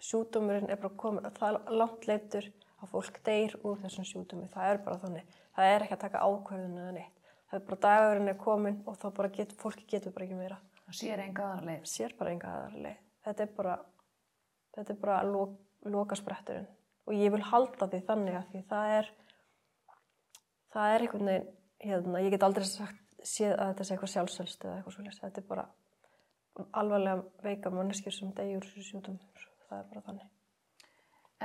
sjútumurinn 0.00 0.72
er 0.72 0.80
bara 0.80 0.98
komið, 1.02 1.28
það 1.36 1.58
er 1.58 1.78
langt 1.82 2.08
leitur 2.08 2.48
að 2.78 2.92
fólk 2.94 3.20
deyr 3.26 3.58
úr 3.66 3.78
þessum 3.82 4.06
sjútumi, 4.08 4.48
það 4.52 4.72
er 4.72 4.82
bara 4.86 5.00
þannig. 5.04 5.38
Það 5.58 5.72
er 5.74 5.84
ekki 5.84 5.96
að 5.98 6.04
taka 6.06 6.24
ákverðinu 6.24 6.82
eða 6.84 6.96
neitt 6.96 7.18
það 7.48 7.58
er 7.58 7.66
bara 7.68 7.80
dagurinn 7.84 8.30
er 8.30 8.40
komin 8.40 8.80
og 8.86 8.96
þá 9.00 9.06
bara 9.16 9.30
get, 9.32 9.54
fólki 9.60 9.86
getur 9.88 10.12
bara 10.14 10.26
ekki 10.26 10.38
meira. 10.38 10.58
Það 10.84 10.98
sér 11.00 11.22
enga 11.24 11.46
aðra 11.52 11.68
leið. 11.68 11.86
Sér 11.88 12.16
bara 12.18 12.32
enga 12.34 12.54
aðra 12.54 12.82
leið. 12.86 12.98
Þetta 13.24 13.44
er 13.44 13.54
bara, 13.56 13.76
þetta 14.76 14.94
er 14.94 15.00
bara 15.02 15.20
lo, 15.28 15.44
lokaspretturinn 15.88 16.68
og 17.08 17.16
ég 17.16 17.32
vil 17.32 17.44
halda 17.50 17.88
því 17.88 18.00
þannig 18.06 18.38
að 18.38 18.48
því 18.52 18.62
það 18.70 18.94
er, 18.98 19.10
það 20.74 20.94
er 20.94 21.04
einhvern 21.04 21.30
veginn, 21.32 21.52
hérna, 21.88 22.22
ég 22.24 22.34
get 22.34 22.46
aldrei 22.46 22.66
sagt, 22.68 23.04
séð 23.24 23.54
að 23.56 23.70
þetta 23.70 23.86
sé 23.86 23.94
eitthvað 23.94 24.14
sjálfsvölst 24.14 24.66
eða 24.66 24.74
eitthvað 24.78 24.96
svolítið. 24.96 25.20
Þetta 25.22 25.40
er 25.42 25.46
bara 25.48 25.68
alvarlega 26.78 27.44
veika 27.44 27.70
manneskjur 27.72 28.14
sem 28.14 28.34
degjur 28.36 28.66
sjútum, 28.82 29.16
það 29.68 29.78
er 29.78 29.88
bara 29.92 30.04
þannig. 30.08 30.28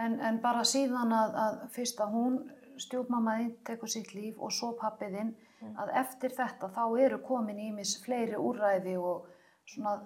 En, 0.03 0.17
en 0.25 0.39
bara 0.41 0.63
síðan 0.65 1.13
að, 1.13 1.35
að 1.45 1.57
fyrst 1.75 2.01
að 2.01 2.15
hún 2.17 2.37
stjórnmamaðinn 2.81 3.53
tekur 3.67 3.91
sitt 3.91 4.13
líf 4.17 4.39
og 4.41 4.53
svo 4.53 4.71
pappiðinn 4.79 5.33
mm. 5.33 5.75
að 5.83 5.93
eftir 6.01 6.33
þetta 6.33 6.71
þá 6.73 6.83
eru 7.05 7.19
komin 7.25 7.61
ímis 7.61 7.99
fleiri 8.03 8.39
úræði 8.39 8.95
og 8.97 9.27
svona 9.69 9.99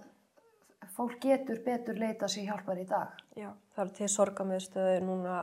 fólk 0.96 1.20
getur 1.24 1.62
betur 1.66 1.98
leita 2.00 2.30
sér 2.32 2.52
hjálpar 2.52 2.82
í 2.82 2.86
dag. 2.90 3.16
Já, 3.38 3.52
það 3.76 3.84
er 3.86 3.94
til 4.00 4.10
sorgamiðstöðu 4.14 5.00
núna, 5.06 5.40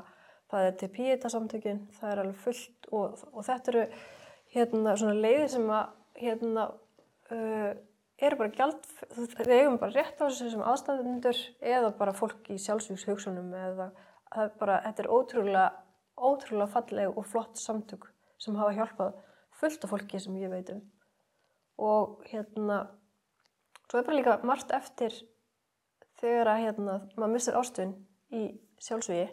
það 0.53 0.69
er 0.69 0.77
til 0.81 0.91
píetasamtökin, 0.99 1.83
það 1.99 2.13
er 2.13 2.23
alveg 2.25 2.41
fullt 2.45 2.89
og, 2.93 3.25
og 3.33 3.49
þetta 3.49 3.75
eru 3.75 3.85
hérna 4.55 4.95
leiðir 5.19 5.51
sem 5.57 5.71
að 5.75 5.85
hérna 6.21 6.67
uh, 7.35 7.71
eru 8.23 8.39
bara 8.39 8.55
gælt, 8.55 8.91
við 9.41 9.55
eigum 9.59 9.79
bara 9.83 9.97
rétt 9.97 10.21
á 10.23 10.27
þessu 10.27 10.53
sem 10.53 10.63
aðstæðundur 10.63 11.41
eða 11.61 11.95
bara 11.99 12.15
fólk 12.15 12.51
í 12.55 12.59
sjálfsvíkshugsunum 12.63 13.51
eða 13.59 13.89
það 14.31 14.45
er 14.45 14.53
bara, 14.61 14.81
þetta 14.87 15.05
er 15.05 15.11
ótrúlega 15.11 15.71
ótrúlega 16.15 16.71
falleg 16.71 17.17
og 17.19 17.27
flott 17.27 17.59
samtök 17.59 18.07
sem 18.39 18.57
hafa 18.59 18.75
hjálpað 18.77 19.17
fullt 19.59 19.87
af 19.87 19.91
fólki 19.91 20.21
sem 20.23 20.37
ég 20.39 20.53
veit 20.53 20.71
um 20.75 20.83
og 21.83 22.23
hérna 22.31 22.85
svo 23.95 24.01
er 24.01 24.07
bara 24.09 24.17
líka 24.19 24.33
margt 24.43 24.73
eftir 24.75 25.15
þegar 26.19 26.49
að 26.51 26.63
hérna 26.65 26.95
maður 27.15 27.31
missir 27.31 27.55
ástun 27.55 27.93
í 28.35 28.49
sjálfsvíi 28.83 29.29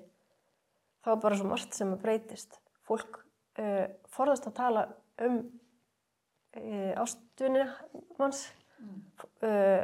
þá 1.02 1.10
er 1.16 1.24
bara 1.24 1.40
svo 1.40 1.48
margt 1.50 1.74
sem 1.74 1.90
að 1.90 2.04
breytist. 2.04 2.60
Fólk 2.86 3.24
uh, 3.58 3.88
forðast 4.14 4.46
að 4.52 4.58
tala 4.60 4.86
um 5.26 5.40
uh, 5.42 6.94
ástunina 7.02 7.72
manns. 8.22 8.44
Mm. 8.78 9.02
uh, 9.42 9.82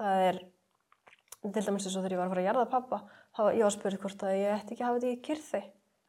það 0.00 0.24
er 0.30 0.42
til 1.44 1.52
dæmis 1.52 1.84
eins 1.84 1.92
og 1.92 2.00
þegar 2.00 2.16
ég 2.16 2.22
var 2.22 2.26
að 2.26 2.32
fara 2.32 2.46
að 2.46 2.48
jarða 2.48 2.66
pappa 2.72 3.04
þá 3.36 3.44
var 3.50 3.60
ég 3.60 3.68
að 3.68 3.76
spyrja 3.76 4.02
hvort 4.02 4.28
að 4.30 4.36
ég 4.38 4.56
ætti 4.56 4.74
ekki 4.74 4.82
að 4.82 4.88
hafa 4.88 5.02
þetta 5.02 5.12
í 5.12 5.22
kyrþi 5.28 5.64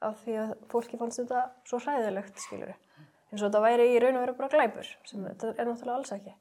af 0.08 0.22
því 0.24 0.42
að 0.46 0.58
fólki 0.72 1.00
fannst 1.00 1.22
þetta 1.26 1.48
svo 1.68 1.84
hræðilegt 1.84 2.40
skilur 2.40 2.72
eins 2.72 3.42
og 3.42 3.50
þetta 3.50 3.68
væri 3.68 3.90
í 3.92 4.00
raun 4.00 4.20
og 4.20 4.24
veru 4.24 4.36
bara 4.40 4.52
glæpur 4.56 4.92
sem 5.12 5.28
þetta 5.28 5.52
er 5.58 5.70
náttúrulega 5.70 6.00
alls 6.00 6.16
ekki 6.16 6.40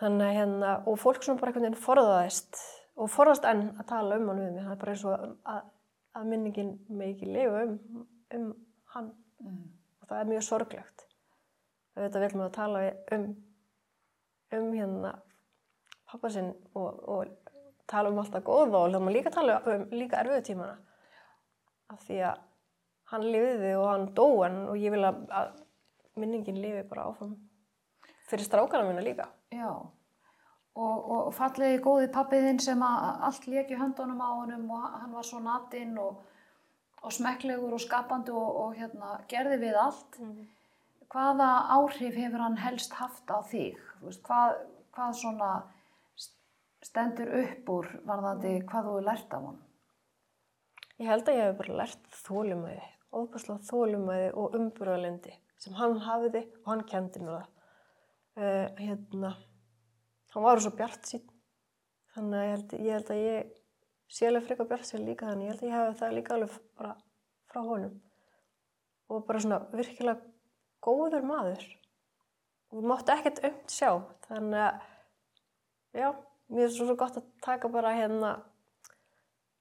þannig 0.00 0.36
hérna 0.36 0.76
og 0.88 0.98
fólk 1.00 1.24
svona 1.24 1.40
bara 1.40 1.52
einhvern 1.52 1.68
veginn 1.68 1.84
forðaðist 1.84 2.62
og 3.00 3.12
forðast 3.12 3.46
enn 3.48 3.66
að 3.76 3.86
tala 3.90 4.16
um 4.20 4.30
hann 4.30 4.42
við 4.42 4.54
mig. 4.54 4.64
Það 4.64 4.72
er 4.72 4.80
bara 4.80 4.94
eins 4.94 5.04
og 5.08 5.28
að, 5.54 5.68
að 6.16 6.32
minningin 6.32 6.72
með 6.88 7.12
ekki 7.12 7.30
lifa 7.30 7.62
um, 7.66 7.76
um 8.36 8.50
hann. 8.94 9.12
Mm. 9.40 9.60
og 10.02 10.08
það 10.10 10.18
er 10.18 10.28
mjög 10.28 10.42
sorglegt. 10.44 11.06
Þetta 11.96 12.20
vil 12.20 12.34
maður 12.36 12.56
tala 12.56 12.82
um 13.16 13.30
um 14.50 14.72
hérna 14.74 15.14
pappa 16.10 16.30
sinn 16.34 16.50
og, 16.74 17.08
og 17.08 17.28
tala 17.90 18.10
um 18.10 18.18
alltaf 18.22 18.44
góð 18.46 18.74
og 18.74 18.92
þá 18.92 18.98
maður 18.98 19.16
líka 19.16 19.32
tala 19.34 19.58
um 19.72 19.84
líka 19.94 20.20
erfiðu 20.22 20.46
tímana. 20.48 20.76
Af 21.90 22.02
því 22.06 22.20
að 22.28 22.40
hann 23.12 23.26
lifiði 23.26 23.74
og 23.78 23.86
hann 23.90 24.08
dóan 24.14 24.58
og 24.70 24.78
ég 24.78 24.94
vil 24.94 25.04
að, 25.06 25.22
að 25.34 25.52
minningin 26.20 26.60
lifi 26.62 26.84
bara 26.90 27.08
áfram. 27.10 27.36
Fyrir 28.30 28.46
strákana 28.46 28.86
mína 28.86 29.04
líka. 29.06 29.26
Já, 29.50 29.70
og, 30.74 31.10
og 31.14 31.32
fallegi 31.34 31.80
góði 31.82 32.10
pappiðinn 32.14 32.60
sem 32.62 32.82
allt 32.86 33.48
leki 33.50 33.78
höndunum 33.78 34.22
á 34.22 34.30
honum 34.30 34.68
og 34.70 34.84
hann 35.00 35.16
var 35.16 35.26
svo 35.26 35.40
natinn 35.42 35.96
og, 35.98 36.20
og 37.02 37.14
smekklegur 37.16 37.74
og 37.74 37.82
skapandi 37.82 38.30
og, 38.30 38.50
og 38.62 38.78
hérna, 38.78 39.16
gerði 39.28 39.58
við 39.64 39.78
allt. 39.82 40.20
Mm 40.20 40.30
-hmm. 40.30 40.48
Hvaða 41.10 41.48
áhrif 41.74 42.14
hefur 42.14 42.38
hann 42.38 42.56
helst 42.56 42.92
haft 42.92 43.30
á 43.30 43.42
þig? 43.42 43.78
Veist, 44.00 44.22
hvað, 44.22 44.60
hvað 44.94 45.12
svona 45.12 45.50
stendur 46.82 47.32
upp 47.42 47.68
úr 47.68 47.88
varðandi 48.06 48.62
hvað 48.70 48.86
þú 48.86 48.96
er 48.98 49.06
lært 49.08 49.34
af 49.34 49.42
honum? 49.42 49.62
Ég 51.00 51.06
held 51.08 51.28
að 51.28 51.36
ég 51.38 51.46
hef 51.48 51.58
bara 51.58 51.76
lært 51.80 52.18
þólumæði, 52.24 52.88
óbærslega 53.12 53.60
þólumæði 53.70 54.32
og 54.34 54.54
umburðalendi 54.54 55.34
sem 55.58 55.74
hann 55.74 55.98
hafiði 55.98 56.42
og 56.62 56.66
hann 56.72 56.84
kendi 56.84 57.20
mér 57.20 57.40
það. 57.40 57.48
Uh, 58.38 58.68
hérna, 58.78 59.34
hann 60.30 60.44
var 60.44 60.60
svo 60.62 60.70
bjart 60.78 61.08
sín, 61.08 61.24
þannig 62.14 62.38
að 62.38 62.44
ég 62.44 62.52
held, 62.54 62.74
ég 62.78 62.94
held 62.94 63.10
að 63.10 63.22
ég 63.24 63.50
sé 64.10 64.28
alveg 64.28 64.46
freka 64.46 64.66
bjart 64.70 64.86
sér 64.86 65.02
líka 65.02 65.28
þannig, 65.28 65.48
ég 65.48 65.52
held 65.52 65.64
að 65.64 65.68
ég 65.68 65.76
hafi 65.76 65.98
það 65.98 66.14
líka 66.16 66.36
alveg 66.36 66.54
bara 66.78 66.94
frá 67.50 67.60
honum. 67.66 67.98
Og 69.10 69.24
bara 69.26 69.42
svona 69.42 69.58
virkilega 69.74 70.22
góður 70.86 71.26
maður. 71.26 71.66
Og 72.70 72.86
mátti 72.86 73.16
ekkert 73.16 73.42
umt 73.50 73.74
sjá, 73.74 73.90
þannig 74.28 74.62
að 74.62 75.98
já, 75.98 76.08
mér 76.54 76.68
er 76.68 76.74
svo, 76.74 76.86
svo 76.86 76.96
gott 76.98 77.18
að 77.18 77.26
taka 77.42 77.70
bara 77.72 77.96
hérna 77.98 78.36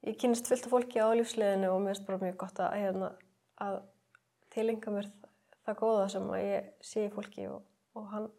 ég 0.06 0.18
kynist 0.20 0.48
fullt 0.48 0.68
af 0.68 0.74
fólki 0.74 1.02
á 1.02 1.10
lífsliðinu 1.18 1.72
og 1.74 1.82
mér 1.84 1.96
finnst 1.96 2.08
bara 2.08 2.22
mjög 2.22 2.38
gott 2.44 2.62
að, 2.64 2.76
hérna, 2.80 3.10
að 3.60 3.80
tilenga 4.54 4.94
mér 4.94 5.10
það 5.66 5.80
góða 5.82 6.06
sem 6.14 6.30
að 6.34 6.46
ég 6.46 6.70
sé 6.86 7.08
í 7.08 7.14
fólki 7.14 7.48
og, 7.50 7.66
og 7.98 8.06
hann 8.14 8.30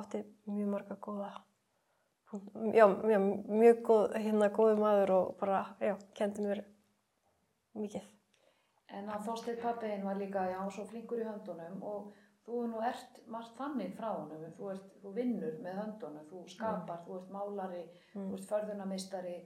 átti 0.00 0.22
mjög 0.50 0.72
marga 0.74 0.98
góða 1.02 1.30
já, 2.74 2.86
já 2.86 3.18
mjög 3.20 3.82
góð, 3.86 4.18
hérna 4.18 4.50
góði 4.52 4.76
maður 4.80 5.14
og 5.20 5.32
bara, 5.40 5.62
já, 5.80 5.96
kendi 6.18 6.46
mér 6.46 6.62
mikið 7.76 8.12
En 8.94 9.08
að 9.10 9.24
Þorstein 9.26 9.58
pappiðin 9.58 10.06
var 10.06 10.18
líka, 10.20 10.44
já, 10.46 10.60
svo 10.70 10.84
flinkur 10.86 11.18
í 11.18 11.26
höndunum 11.26 11.80
og 11.82 12.12
þú 12.46 12.62
nú 12.70 12.82
ert 12.86 13.18
margt 13.32 13.56
þannig 13.58 13.96
frá 13.98 14.12
honum, 14.12 14.44
þú, 14.54 14.70
ert, 14.76 14.92
þú 15.02 15.12
vinnur 15.16 15.56
með 15.64 15.80
höndunum, 15.80 16.26
þú 16.30 16.42
skapar, 16.52 17.00
mm. 17.00 17.06
þú 17.06 17.16
ert 17.18 17.32
málari, 17.34 17.82
mm. 18.14 18.28
þú 18.28 18.38
ert 18.38 18.48
förðunamistari, 18.52 19.36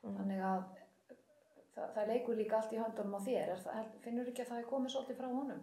mm. 0.00 0.14
þannig 0.16 0.44
að 0.48 0.62
það, 1.74 1.90
það 1.98 2.12
leikur 2.12 2.40
líka 2.40 2.60
allt 2.60 2.72
í 2.72 2.80
höndunum 2.80 3.18
á 3.18 3.26
þér, 3.26 3.52
það, 3.66 3.90
finnur 4.06 4.32
ekki 4.32 4.46
að 4.46 4.52
það 4.52 4.62
er 4.62 4.70
komið 4.72 4.94
svolítið 4.94 5.20
frá 5.20 5.28
honum? 5.34 5.62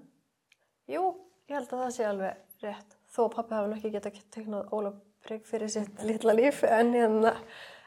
Jú, 0.93 1.03
ég 1.49 1.57
held 1.57 1.73
að 1.73 1.83
það 1.85 1.93
sé 1.97 2.07
alveg 2.11 2.61
rétt, 2.67 2.97
þó 3.13 3.27
pappi 3.33 3.57
hafi 3.57 3.77
ekki 3.77 3.93
getað 3.93 4.21
tegnað 4.33 4.71
Ólaf 4.73 5.01
Brygg 5.23 5.45
fyrir 5.47 5.71
sitt 5.71 6.01
litla 6.03 6.33
líf, 6.35 6.63
en 6.67 6.91
hérna, 6.97 7.33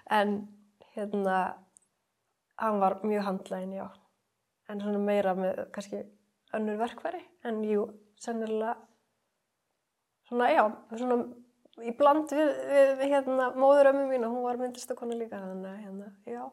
en 0.09 0.37
hérna, 0.95 1.39
hann 2.57 2.81
var 2.81 3.01
mjög 3.05 3.27
handlægin, 3.27 3.75
já. 3.77 3.89
En 4.71 4.81
svona 4.81 5.03
meira 5.03 5.35
með 5.37 5.67
kannski 5.75 6.01
önnur 6.57 6.79
verkværi 6.81 7.21
en 7.47 7.61
jú, 7.67 7.85
sennilega 8.23 8.77
svona 10.27 10.49
já, 10.51 10.65
svona 10.95 11.19
í 11.85 11.93
bland 11.99 12.33
við, 12.33 12.49
við, 12.71 12.93
við 13.03 13.12
hérna 13.12 13.51
móðurömmu 13.55 14.07
mín 14.09 14.25
og 14.27 14.33
hún 14.33 14.47
var 14.47 14.59
myndlistakonna 14.62 15.19
líka 15.19 15.43
þannig 15.43 15.71
að 15.71 15.85
hérna, 15.85 16.11
já. 16.25 16.45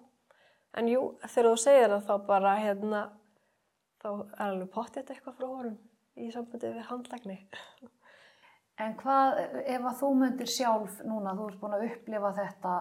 En 0.77 0.89
jú, 0.89 1.07
þegar 1.23 1.49
þú 1.49 1.57
segir 1.63 1.91
það 1.93 2.07
þá 2.09 2.27
bara 2.27 2.53
hérna 2.59 3.03
þá 4.03 4.09
er 4.11 4.47
alveg 4.49 4.71
pottið 4.73 5.13
eitthvað 5.13 5.37
frá 5.39 5.47
honum 5.47 5.77
í 6.19 6.29
sambandi 6.33 6.73
við 6.75 6.87
handlækni 6.89 7.37
En 8.81 8.95
hvað, 8.97 9.39
ef 9.69 9.83
að 9.85 9.97
þú 9.99 10.09
myndir 10.17 10.49
sjálf 10.49 11.01
núna, 11.05 11.35
þú 11.37 11.49
ert 11.49 11.59
búin 11.61 11.75
að 11.77 11.87
upplifa 11.91 12.31
þetta 12.39 12.77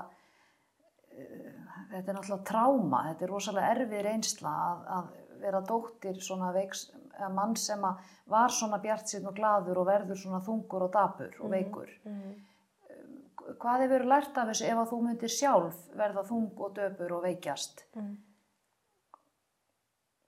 þetta 1.93 2.09
er 2.09 2.17
náttúrulega 2.17 2.49
tráma, 2.49 3.03
þetta 3.11 3.27
er 3.27 3.33
rosalega 3.33 3.75
erfið 3.77 4.05
reynsla 4.07 4.53
að, 4.69 4.87
að 4.97 5.11
vera 5.43 5.61
dóttir 5.69 6.21
svona 6.23 6.53
veiks, 6.55 6.87
mann 7.35 7.55
sem 7.59 7.83
var 8.33 8.55
svona 8.55 8.79
bjart 8.83 9.11
síðan 9.11 9.31
og 9.33 9.37
gladur 9.37 9.83
og 9.83 9.89
verður 9.89 10.19
svona 10.19 10.41
þungur 10.47 10.87
og 10.87 10.93
dapur 10.95 11.37
og 11.41 11.49
mhm, 11.49 11.55
veikur. 11.57 11.93
Mm 12.07 12.19
-hmm. 12.23 12.41
Hvað 13.59 13.81
hefur 13.83 14.05
lært 14.07 14.37
af 14.39 14.49
þessu 14.49 14.67
ef 14.71 14.79
að 14.79 14.91
þú 14.91 14.99
myndir 15.03 15.29
sjálf 15.29 15.79
verða 15.99 16.23
þung 16.25 16.61
og 16.61 16.75
döpur 16.77 17.13
og 17.13 17.23
veikjast? 17.23 17.85
Mm. 17.95 18.17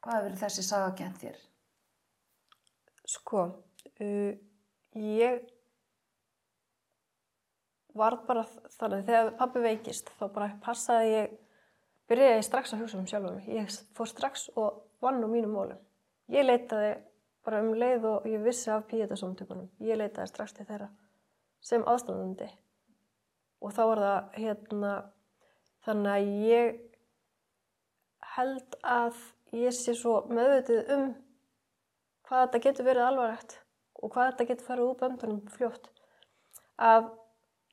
Hvað 0.03 0.17
hefur 0.17 0.37
þessi 0.43 0.63
saga 0.63 0.95
kent 0.99 1.23
þér? 1.23 1.37
Sko, 3.07 3.43
uh, 4.01 4.33
ég 4.95 5.54
var 7.95 8.19
bara 8.27 8.45
þannig 8.77 9.07
þegar 9.07 9.33
pabbi 9.39 9.65
veikist 9.65 10.11
þá 10.19 10.27
bara 10.35 10.51
passaði 10.65 11.11
ég 11.13 11.35
byrjaði 12.11 12.39
ég 12.39 12.47
strax 12.47 12.75
að 12.75 12.85
hugsa 12.85 13.01
um 13.01 13.09
sjálf 13.09 13.31
mig. 13.31 13.49
Ég 13.49 13.71
fór 13.97 14.11
strax 14.11 14.49
og 14.61 14.83
vann 15.05 15.23
á 15.25 15.29
mínum 15.31 15.55
mólum. 15.55 15.81
Ég 16.33 16.47
leitaði 16.47 16.97
bara 17.45 17.61
um 17.63 17.73
leið 17.77 18.07
og 18.09 18.29
ég 18.29 18.45
vissi 18.45 18.71
af 18.73 18.87
píetasamtökunum. 18.91 19.71
Ég 19.85 20.01
leitaði 20.01 20.31
strax 20.33 20.57
til 20.57 20.67
þeirra 20.69 20.91
sem 21.65 21.85
aðstæðandi 21.89 22.51
og 23.65 23.73
þá 23.73 23.83
var 23.89 24.03
það 24.05 24.39
hérna 24.43 24.93
þannig 25.87 26.11
að 26.13 26.33
ég 26.45 26.81
held 28.35 28.79
að 28.83 29.21
ég 29.55 29.77
sé 29.77 29.95
svo 29.97 30.19
meðvitið 30.29 30.91
um 30.95 31.05
hvað 32.29 32.47
þetta 32.47 32.63
getur 32.67 32.89
verið 32.89 33.07
alvarlegt 33.09 33.59
og 34.01 34.13
hvað 34.13 34.31
þetta 34.31 34.49
getur 34.51 34.69
farið 34.69 34.91
úr 34.91 34.99
böndunum 35.01 35.43
fljótt 35.55 35.91
að 36.81 37.11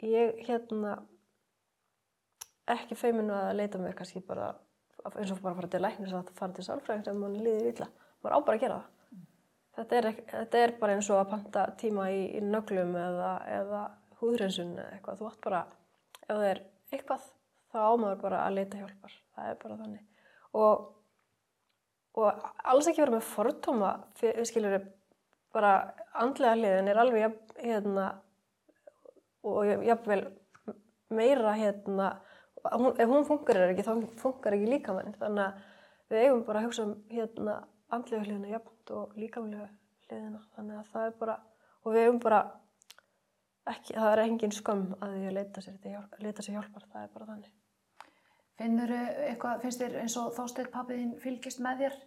ég 0.05 0.43
hérna 0.47 0.97
ekki 2.71 2.97
feiminu 2.97 3.33
að 3.35 3.55
leita 3.59 3.81
mér 3.81 3.95
kannski 3.97 4.21
bara 4.25 4.51
eins 5.17 5.31
og 5.33 5.41
bara 5.41 5.57
fara 5.57 5.69
til 5.71 5.81
læknis 5.81 6.13
að 6.13 6.31
fara 6.37 6.53
til 6.55 6.65
sálfræðing 6.65 7.05
sem 7.07 7.19
mann 7.19 7.37
líður 7.41 7.69
illa. 7.71 7.87
Maður 8.21 8.37
á 8.37 8.39
bara 8.45 8.57
að 8.57 8.63
gera 8.63 8.77
það. 8.77 9.11
Mm. 9.11 9.25
þetta, 9.77 9.97
er, 9.97 10.07
þetta 10.31 10.61
er 10.61 10.73
bara 10.79 10.95
eins 10.95 11.09
og 11.09 11.19
að 11.21 11.31
panta 11.33 11.65
tíma 11.81 12.07
í, 12.13 12.21
í 12.37 12.41
nöglum 12.45 12.95
eða, 13.01 13.31
eða 13.57 13.81
húðrinsun 14.21 14.73
eða 14.77 14.95
eitthvað. 14.95 15.19
Þú 15.19 15.29
átt 15.31 15.43
bara, 15.47 15.61
ef 16.21 16.31
það 16.31 16.47
er 16.51 16.63
eitthvað 16.91 17.27
þá 17.71 17.77
ámaður 17.81 18.23
bara 18.25 18.41
að 18.45 18.57
leita 18.59 18.81
hjálpar. 18.81 19.19
Það 19.35 19.51
er 19.51 19.61
bara 19.63 19.79
þannig. 19.81 20.25
Og, 20.61 20.87
og 22.21 22.49
alls 22.73 22.91
ekki 22.91 23.03
vera 23.03 23.17
með 23.17 23.29
fortóma 23.31 23.93
við 24.21 24.43
skiljum 24.49 24.89
bara 25.51 25.71
andlega 26.19 26.57
hliðin 26.59 26.91
er 26.91 26.99
alveg 27.01 27.39
hérna 27.59 28.11
og 29.47 29.85
jáfnveil 29.87 30.25
meira 31.11 31.55
hérna 31.57 32.11
hún, 32.69 32.93
ef 32.93 33.09
hún 33.09 33.27
funkar 33.27 33.63
ekki 33.69 33.85
þá 33.85 33.93
funkar 34.21 34.55
ekki 34.55 34.69
líkamann 34.69 35.15
þannig 35.19 35.45
að 35.47 35.69
við 36.11 36.25
eigum 36.25 36.43
bara 36.47 36.61
að 36.61 36.67
hugsa 36.67 36.85
um 36.85 36.95
hérna 37.11 37.55
andlega 37.91 38.25
hliðina 38.25 38.51
jafnt 38.51 38.93
og 38.95 39.15
líkamlega 39.19 39.69
hliðina. 40.07 40.41
Þannig 40.55 40.79
að 40.79 40.91
það 40.91 41.07
er 41.07 41.17
bara 41.21 41.37
og 41.81 41.95
við 41.95 42.05
eigum 42.05 42.21
bara 42.23 42.41
ekki, 43.71 43.95
það 43.95 44.11
er 44.11 44.23
engin 44.25 44.55
skam 44.55 44.85
að 44.99 45.15
því 45.15 45.25
að 45.29 45.37
leita 45.37 45.65
sér, 45.65 45.77
hjálp, 45.85 46.15
leita 46.21 46.45
sér 46.45 46.57
hjálpar, 46.57 46.87
það 46.93 47.03
er 47.03 47.11
bara 47.15 47.29
þannig. 47.31 47.51
Finnur 48.61 48.95
eitthvað, 48.95 49.61
finnst 49.63 49.81
þér 49.81 49.99
eins 50.03 50.17
og 50.21 50.33
þósteil 50.37 50.67
pappiðinn 50.73 51.13
fylgist 51.21 51.61
með 51.63 51.85
þér? 51.85 52.01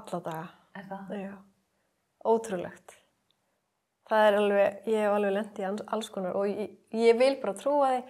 Alla 0.00 0.24
daga. 0.26 0.48
Er 0.78 0.90
það? 0.90 1.14
Já, 1.18 1.36
ótrúlegt 2.30 2.99
Það 4.10 4.26
er 4.26 4.36
alveg, 4.40 4.78
ég 4.90 5.04
hef 5.04 5.12
alveg 5.14 5.34
lendið 5.36 5.62
í 5.62 5.86
alls 5.94 6.08
konar 6.10 6.36
og 6.38 6.48
ég, 6.50 6.70
ég 6.98 7.18
vil 7.18 7.36
bara 7.42 7.54
trúa 7.58 7.90
því. 7.92 8.00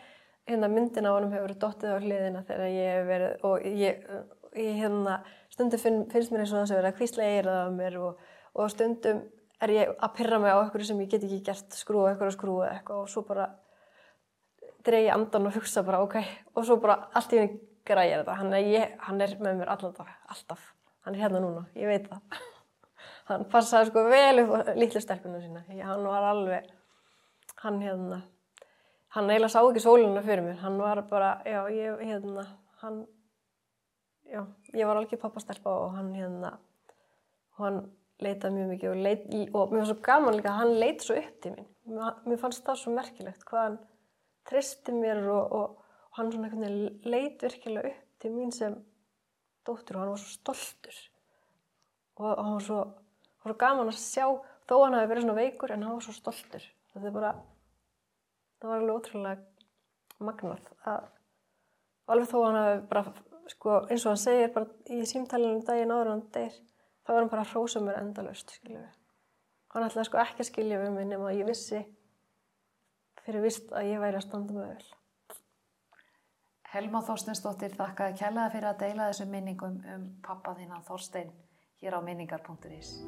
Hérna 0.48 0.70
myndin 0.72 1.06
á 1.06 1.12
honum 1.12 1.34
hefur 1.34 1.52
dottið 1.60 1.92
á 1.92 1.98
hliðina 2.00 2.40
þegar 2.48 2.70
ég 2.72 2.94
hef 2.94 3.08
verið 3.10 3.42
og 3.46 3.66
ég, 3.68 4.06
ég 4.56 4.78
hérna 4.80 5.18
stundum 5.52 5.82
finn, 5.82 5.98
finnst 6.10 6.32
mér 6.32 6.42
eins 6.42 6.54
og 6.54 6.62
það 6.62 6.70
sem 6.70 6.78
verið 6.78 6.90
að 6.90 6.96
kvísla 6.96 7.26
eirað 7.28 7.58
af 7.60 7.74
mér 7.76 7.98
og, 8.00 8.22
og 8.56 8.70
stundum 8.72 9.20
er 9.60 9.74
ég 9.74 9.92
að 9.92 10.14
pyrra 10.16 10.38
mig 10.40 10.56
á 10.56 10.58
eitthvað 10.62 10.86
sem 10.88 11.02
ég 11.04 11.10
get 11.12 11.26
ekki 11.28 11.40
gert 11.50 11.76
skrúa 11.76 12.10
eitthvað 12.10 12.32
og 12.32 12.36
skrúa 12.38 12.70
eitthvað 12.70 13.02
og 13.04 13.10
svo 13.12 13.24
bara 13.28 13.50
dregi 14.88 15.10
andan 15.12 15.50
og 15.50 15.58
hugsa 15.58 15.84
bara 15.84 16.00
ok 16.06 16.16
og 16.56 16.64
svo 16.64 16.78
bara 16.80 16.96
allt 17.12 17.34
í 17.36 17.42
henni 17.42 17.60
græðir 17.90 18.22
þetta. 18.22 18.38
Hann 18.40 18.56
er, 18.56 18.70
ég, 18.72 18.96
hann 19.04 19.20
er 19.20 19.36
með 19.36 19.60
mér 19.60 19.74
alltaf, 19.76 20.16
alltaf. 20.32 20.64
Hann 21.04 21.16
er 21.16 21.26
hérna 21.26 21.44
núna, 21.44 21.66
ég 21.76 21.92
veit 21.92 22.08
það 22.08 22.40
hann 23.30 23.46
passaði 23.52 23.90
sko 23.90 24.04
vel 24.10 24.44
upp 24.44 24.74
lítlu 24.76 25.00
stelpunum 25.02 25.40
sína 25.42 25.64
hann 25.86 26.04
var 26.06 26.28
alveg 26.34 26.68
hann 27.64 27.80
hérna 27.84 28.22
hann 29.14 29.30
eiginlega 29.30 29.52
sá 29.52 29.60
ekki 29.62 29.82
sóluna 29.82 30.22
fyrir 30.24 30.44
mér. 30.44 30.58
Hann 30.62 30.78
var 30.78 31.02
bara, 31.10 31.30
já, 31.46 31.62
ég, 31.74 32.02
hérna 32.06 32.46
hann, 32.82 33.00
já, 34.30 34.44
ég 34.74 34.86
var 34.86 35.00
alveg 35.00 35.20
pappastelpa 35.20 35.72
og 35.86 35.96
hann, 35.96 36.12
hérna 36.14 36.54
hann 37.58 37.82
leitaði 38.20 38.58
mjög 38.58 38.72
mikið 38.74 38.92
og, 38.92 39.02
leit, 39.06 39.26
og 39.56 39.72
mér 39.72 39.82
var 39.82 39.90
svo 39.90 39.98
gaman 40.06 40.36
líka 40.38 40.56
hann 40.58 40.74
leiti 40.78 41.06
svo 41.06 41.18
upp 41.18 41.40
til 41.42 41.56
mín. 41.56 41.68
Mér, 41.90 42.20
mér 42.28 42.42
fannst 42.42 42.64
það 42.66 42.82
svo 42.82 42.94
merkilegt 42.94 43.46
hvað 43.48 43.66
hann 43.66 43.80
tristi 44.50 44.94
mér 44.94 45.24
og, 45.26 45.56
og, 45.58 45.90
og 46.10 46.20
hann 46.20 46.30
svona 46.32 46.50
einhvern 46.50 46.66
veginn 46.66 47.10
leit 47.10 47.42
virkilega 47.42 47.90
upp 47.90 48.22
til 48.22 48.34
mín 48.36 48.54
sem 48.54 48.76
dóttur 49.66 49.98
og 49.98 50.04
hann 50.04 50.14
var 50.14 50.22
svo 50.22 50.36
stoltur. 50.36 51.02
Og 52.20 52.30
hann 52.30 52.58
var 52.58 52.66
svo, 52.68 52.80
var 53.40 53.52
svo 53.52 53.58
gaman 53.62 53.92
að 53.92 54.00
sjá 54.00 54.26
þó 54.68 54.74
hann 54.84 54.98
hafi 54.98 55.10
verið 55.10 55.26
svona 55.26 55.38
veikur 55.40 55.74
en 55.74 55.86
hann 55.86 55.96
var 55.96 56.06
svo 56.06 56.16
stoltur. 56.16 56.66
Þetta 56.92 57.08
er 57.10 57.16
bara 57.16 57.32
það 58.60 58.70
var 58.70 58.82
alveg 58.82 59.00
ótrúlega 59.00 60.26
magnað 60.28 60.70
að 60.92 61.08
alveg 62.10 62.30
þó 62.30 62.38
hann 62.44 62.60
hafi 62.60 62.80
bara 62.90 63.04
sko, 63.50 63.76
eins 63.88 64.04
og 64.04 64.14
hann 64.14 64.24
segir 64.24 64.54
bara 64.54 64.70
í 64.92 65.02
símtælunum 65.08 65.64
daginn 65.66 65.94
áður 65.94 66.12
hann 66.14 66.26
deyr 66.34 66.56
þá 67.04 67.12
var 67.12 67.22
hann 67.22 67.32
bara 67.32 67.84
mér 67.86 68.00
endalust 68.02 68.56
skilju 68.58 68.82
hann 69.74 69.86
ætlaði 69.86 70.08
sko 70.08 70.20
ekki 70.22 70.44
að 70.44 70.50
skilja 70.50 70.80
við 70.82 70.94
mig 70.96 71.08
nema 71.10 71.30
að 71.30 71.40
ég 71.40 71.50
vissi 71.50 71.82
fyrir 73.24 73.44
vist 73.44 73.70
að 73.76 73.92
ég 73.92 74.02
væri 74.02 74.18
að 74.18 74.26
standa 74.26 74.56
með 74.56 74.72
vel. 74.72 74.88
Helma 76.70 77.02
Þorsteinsdóttir 77.02 77.74
þakkaði 77.74 78.18
kærlega 78.18 78.52
fyrir 78.54 78.70
að 78.70 78.82
deila 78.84 79.08
þessum 79.10 79.32
minningum 79.34 79.78
um 79.94 80.04
pappa 80.22 80.54
þínan 80.58 80.84
Þorstein 80.86 81.32
hier 81.80 81.94
al 81.94 82.02
Menningar.is. 82.02 83.00